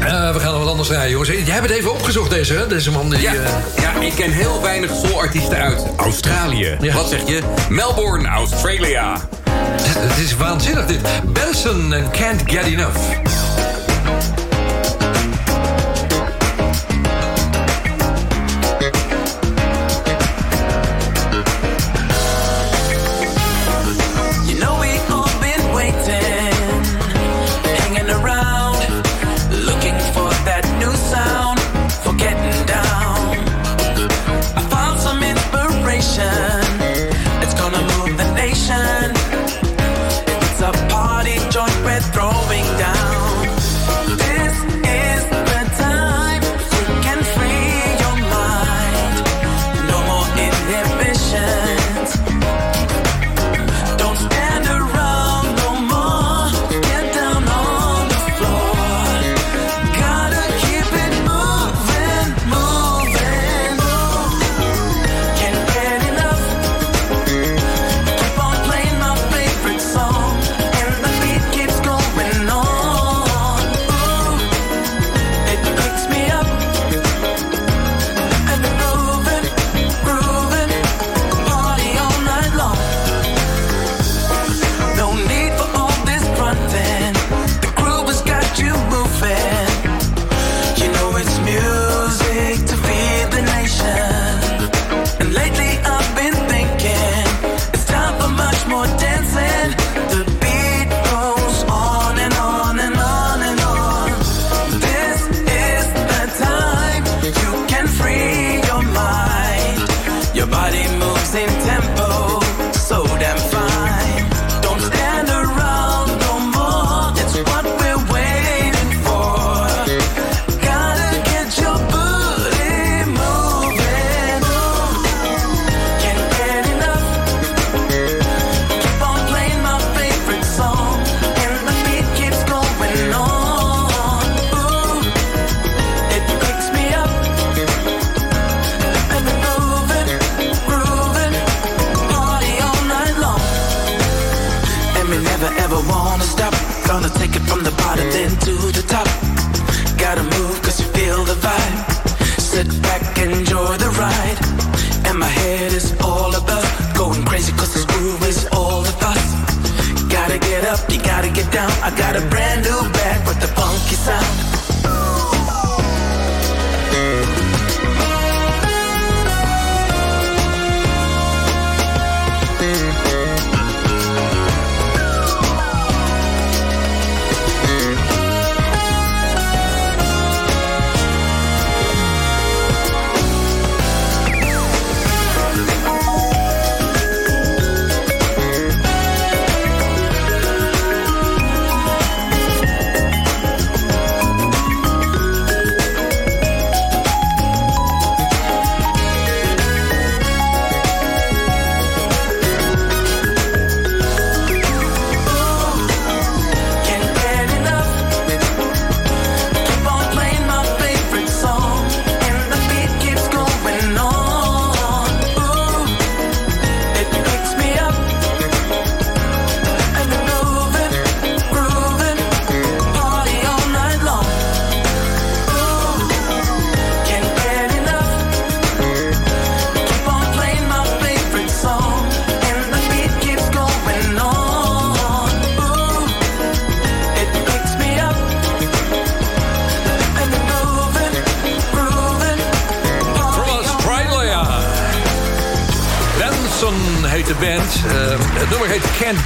[0.00, 1.28] Eh, we gaan nog wat anders draaien, jongens.
[1.30, 2.66] Jij hebt het even opgezocht, deze?
[2.68, 3.20] Deze man die...
[3.20, 3.40] Ja, eh,
[3.76, 6.76] ja, ik ken heel weinig soulartiesten uit Australië.
[6.80, 6.94] Ja.
[6.94, 7.40] Wat zeg je?
[7.68, 9.16] Melbourne, Australia.
[9.82, 11.00] Het is waanzinnig, dit.
[11.32, 12.98] Benson en Can't Get Enough.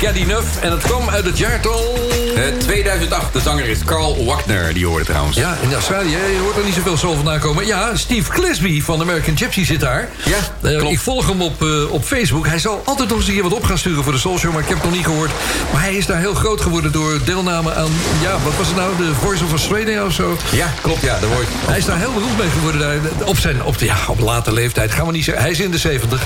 [0.00, 0.46] Get Enough.
[0.60, 1.98] En het kwam uit het jaartal...
[2.36, 5.36] Eh, 2008, de zanger is Carl Wagner, die hoorde trouwens.
[5.36, 7.66] Ja, in Australië je hoort er niet zoveel soul vandaan komen.
[7.66, 10.08] Ja, Steve Clisby van American Gypsy zit daar.
[10.24, 10.59] Ja, Eh.
[10.90, 12.46] Ik volg hem op, eh, op Facebook.
[12.46, 14.52] Hij zal altijd nog eens een keer wat op gaan sturen voor de Soul Show...
[14.52, 15.30] maar ik heb het nog niet gehoord.
[15.72, 17.90] Maar hij is daar heel groot geworden door deelname aan...
[18.22, 18.96] ja, wat was het nou?
[18.96, 20.36] De Voice of Australia of zo?
[20.52, 21.46] Ja, klopt, ja, daar hoor je.
[21.66, 22.80] Hij is daar heel beroemd mee geworden.
[22.80, 24.92] Daar, op zijn op, de, ja, op late leeftijd.
[24.92, 25.42] Gaan we niet zeggen.
[25.42, 26.22] Hij is in de 70.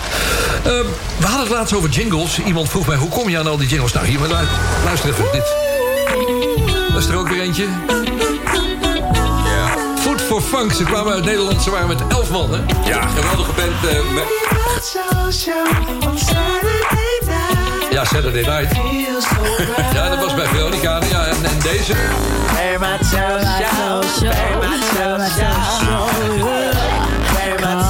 [0.64, 0.74] Ehm,
[1.16, 2.38] we hadden het laatst over jingles.
[2.46, 3.92] Iemand vroeg mij, hoe kom je aan al die jingles?
[3.92, 4.34] Nou, hier, maar lu-
[4.84, 5.24] luister even.
[5.32, 5.54] Dit.
[6.92, 7.64] Dat is er ook weer eentje.
[10.00, 10.72] Food for Funk.
[10.72, 11.62] Ze kwamen uit Nederland.
[11.62, 12.88] Ze waren met elf man, hè?
[12.88, 13.92] Ja, geweldige band.
[13.94, 14.43] eh, met-
[17.90, 18.76] Ja, Saturday Night.
[19.92, 21.00] ja, dat was bij Veronica.
[21.10, 21.94] Ja, en, en deze.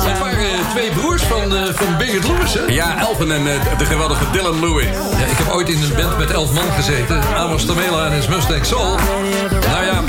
[0.04, 2.60] Dat waren eh, twee broers van, eh, van Bigot Lewis, hè?
[2.66, 4.86] ja, Elven en eh, de geweldige Dylan Lewis.
[5.18, 7.22] Ja, ik heb ooit in een band met elf man gezeten.
[7.36, 8.96] Amos Tamela en his Mustang Soul.
[9.70, 10.02] Nou ja,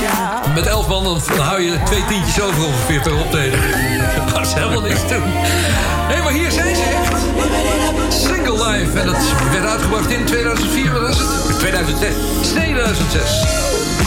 [0.55, 3.59] met elf man dan, hou je twee tientjes over ongeveer per optreden.
[4.25, 5.33] Dat was helemaal niks te doen.
[6.11, 7.21] Hé, maar hier zijn ze echt.
[8.13, 8.99] Single Life.
[8.99, 9.17] En dat
[9.51, 11.59] werd uitgebracht in 2004, wat was het?
[11.59, 12.13] 2006.
[12.49, 14.04] 2006.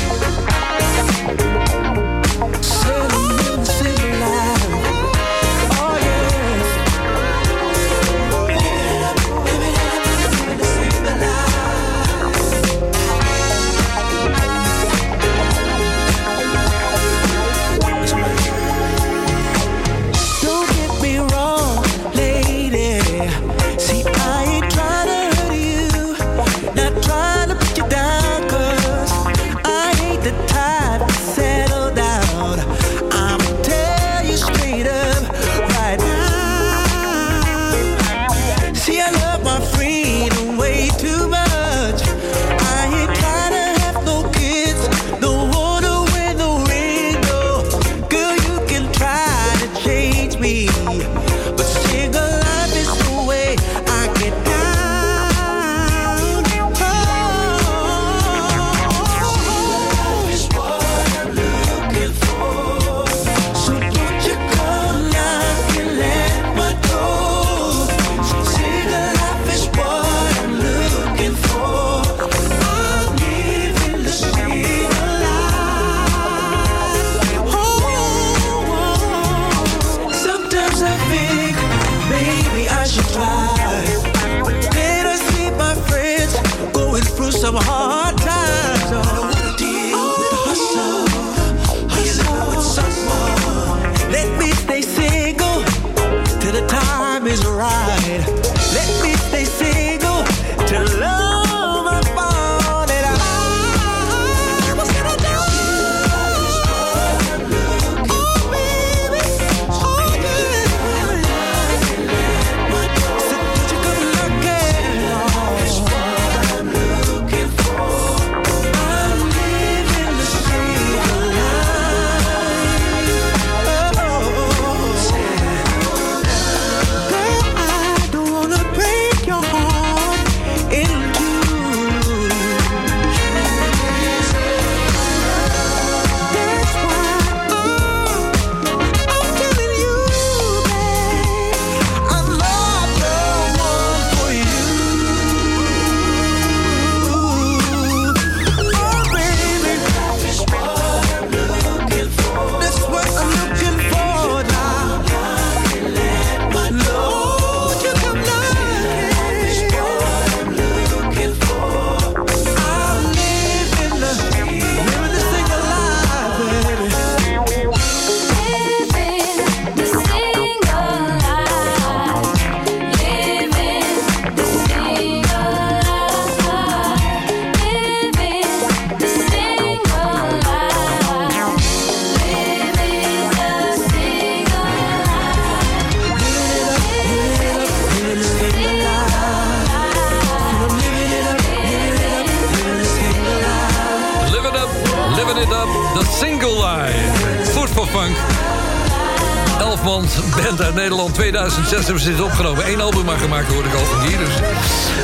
[199.89, 202.69] Elfmans band uit Nederland 2006 hebben ze dit opgenomen.
[202.69, 204.19] Eén album maar gemaakt, hoorde ik al van hier.
[204.19, 204.35] Dus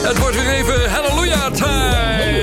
[0.03, 2.43] het wordt weer even Hallelujah time.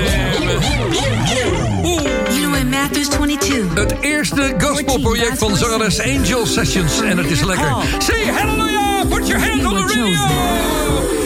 [2.70, 3.74] Matthews 22.
[3.74, 7.00] Het eerste gospelproject van zangeres Angel Sessions.
[7.00, 7.74] En het is lekker.
[7.98, 11.21] Say hallelujah, put your hands on the radio.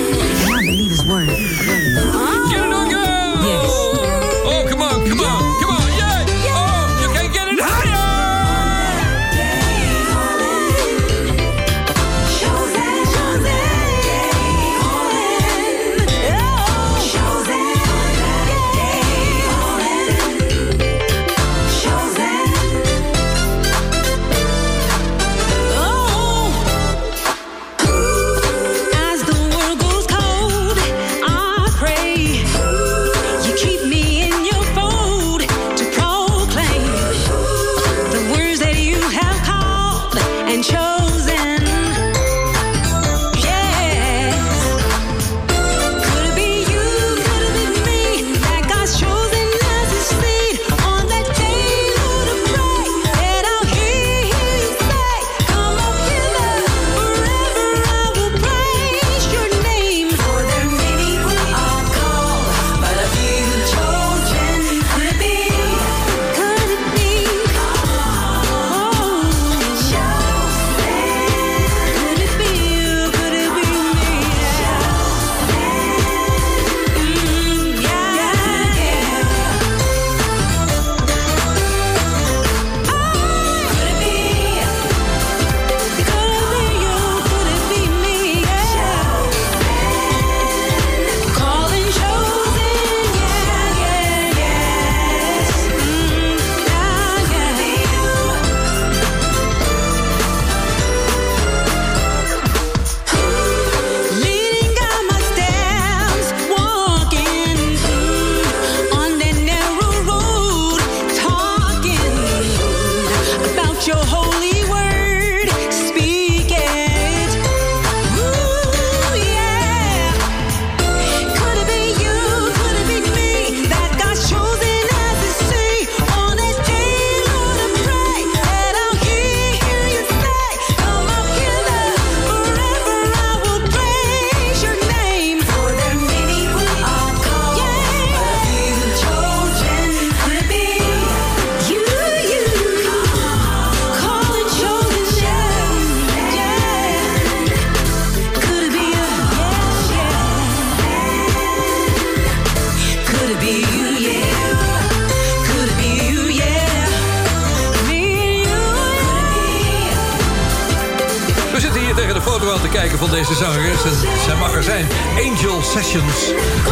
[163.28, 163.84] Deze zangeres.
[163.84, 164.86] En zij mag er zijn.
[165.24, 166.16] Angel Sessions.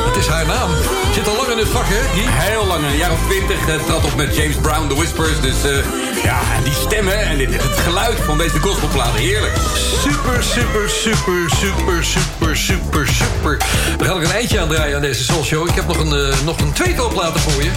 [0.07, 0.71] Het is haar naam.
[1.15, 2.27] Zit al lang in het vak, hè, Guy?
[2.27, 3.69] Heel lang, een jaar of twintig.
[3.69, 5.41] Uh, trad op met James Brown, The Whispers.
[5.41, 9.57] Dus eh, ja, die stemmen en dit, het geluid van deze gospelplaten, heerlijk.
[10.03, 13.57] Super, super, super, super, super, super, super.
[13.99, 15.69] We gaan er een eindje aan draaien aan deze Soul Show.
[15.69, 17.71] Ik heb nog een, eh, nog een tweetal platen voor je.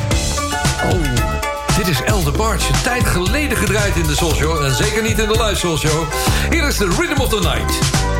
[0.83, 1.03] Oh,
[1.77, 2.67] dit is Elder Barge.
[2.73, 4.63] Een tijd geleden gedraaid in de Soul Show.
[4.63, 6.03] En zeker niet in de live Soul Show.
[6.49, 8.16] Hier is de Rhythm of the Night.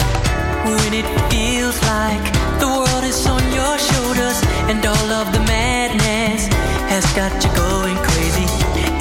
[0.67, 2.23] When it feels like
[2.59, 4.39] the world is on your shoulders
[4.69, 6.47] and all of the madness
[6.91, 8.47] has got you going crazy.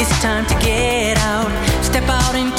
[0.01, 1.51] It's time to get out,
[1.83, 2.56] step out into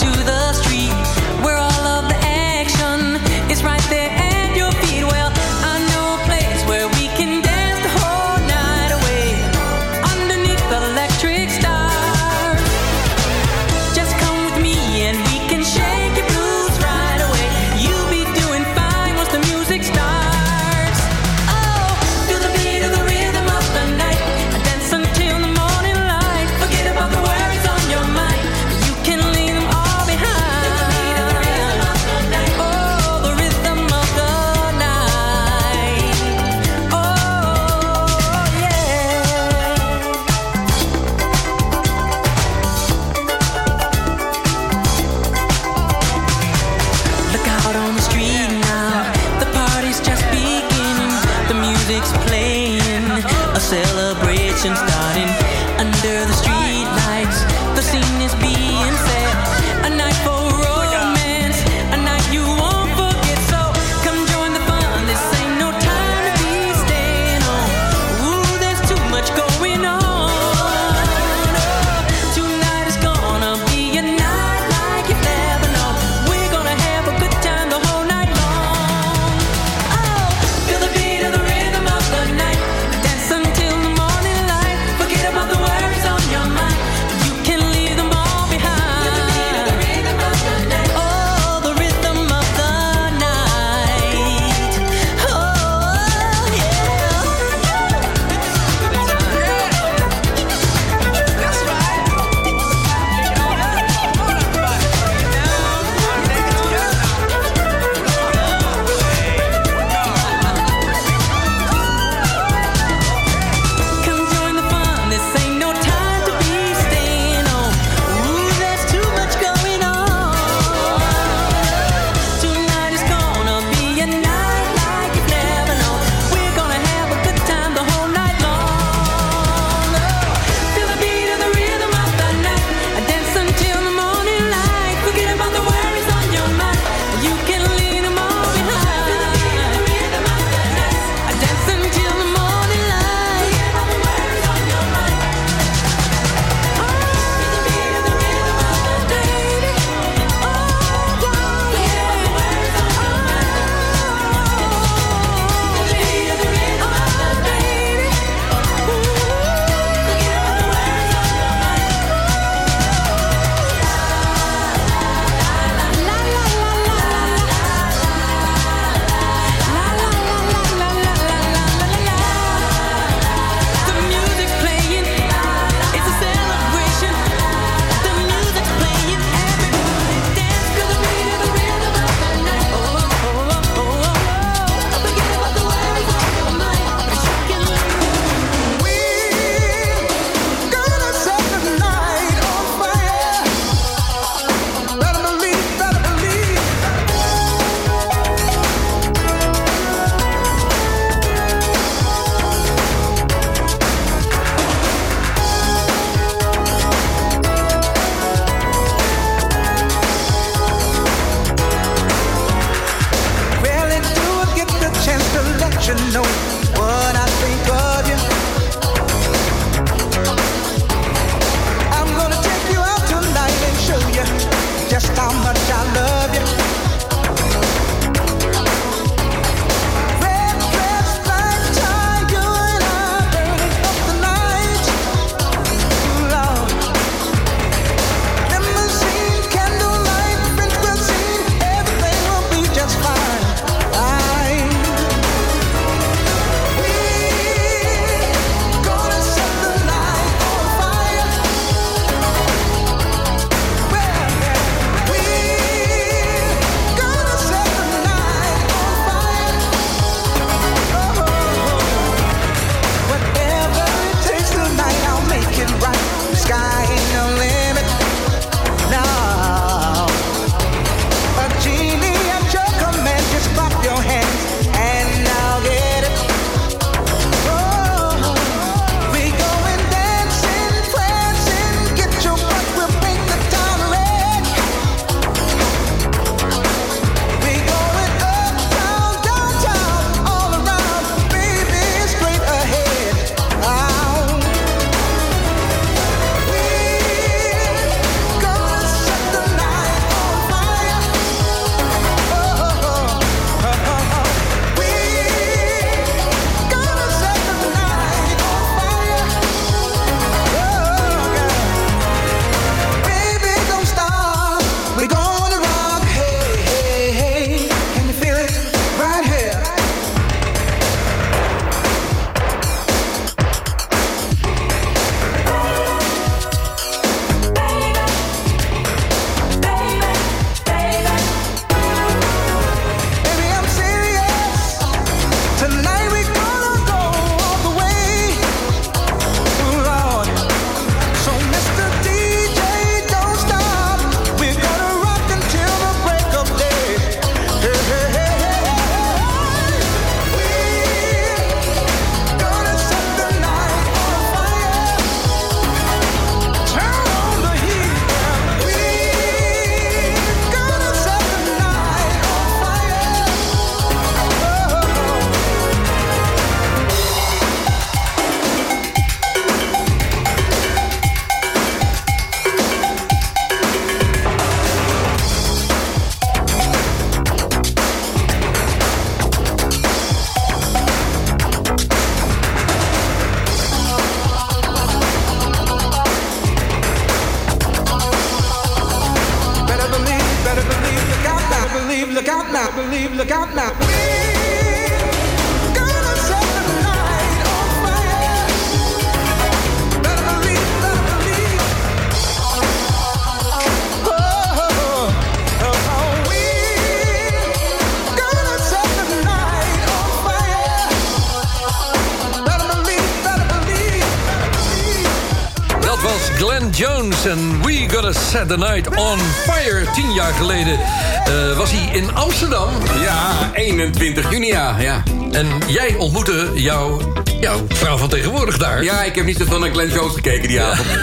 [418.27, 419.85] Set the Night on Fire.
[419.93, 420.79] Tien jaar geleden
[421.25, 422.69] eh, was hij in Amsterdam.
[423.01, 424.75] Ja, 21 juni, ja.
[424.79, 425.03] ja.
[425.31, 428.83] En jij ontmoette jouw, jouw vrouw van tegenwoordig daar.
[428.83, 430.87] Ja, ik heb niet zoveel naar Glenn Jones gekeken die avond.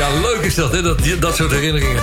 [0.00, 0.82] ja, leuk is dat, hè?
[0.82, 2.02] Dat, dat soort herinneringen.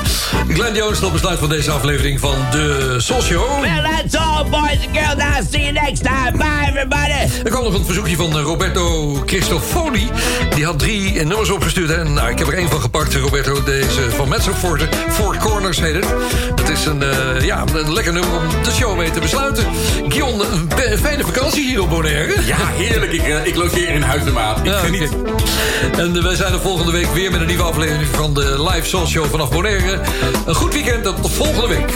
[0.49, 3.61] Glenn Jones tot besluit van deze aflevering van de Soul Show.
[3.61, 5.17] Well, that's all, boys and girls.
[5.19, 6.37] I'll see you next time.
[6.37, 7.11] Bye, everybody.
[7.43, 10.09] Er kwam nog een verzoekje van eh, Roberto Cristofoli.
[10.55, 11.91] Die had drie eh, nummers opgestuurd.
[11.91, 13.63] En nou, ik heb er één van gepakt, Roberto.
[13.63, 14.87] Deze van Metzoforte.
[15.09, 16.05] Four Corners heet het.
[16.55, 19.65] Dat is een, eh, ja, een lekker nummer om de show mee te besluiten.
[20.07, 22.33] Gion, een be- fijne vakantie hier op Bonaire.
[22.45, 23.11] Ja, heerlijk.
[23.11, 24.57] Ik, eh, ik logeer in Huis de Maat.
[24.59, 25.09] Ik Ja, geniet.
[25.97, 28.87] En eh, wij zijn er volgende week weer met een nieuwe aflevering van de Live
[28.87, 29.99] Soul Show vanaf Bonaire.
[30.45, 31.93] Een goed weekend en tot volgende week.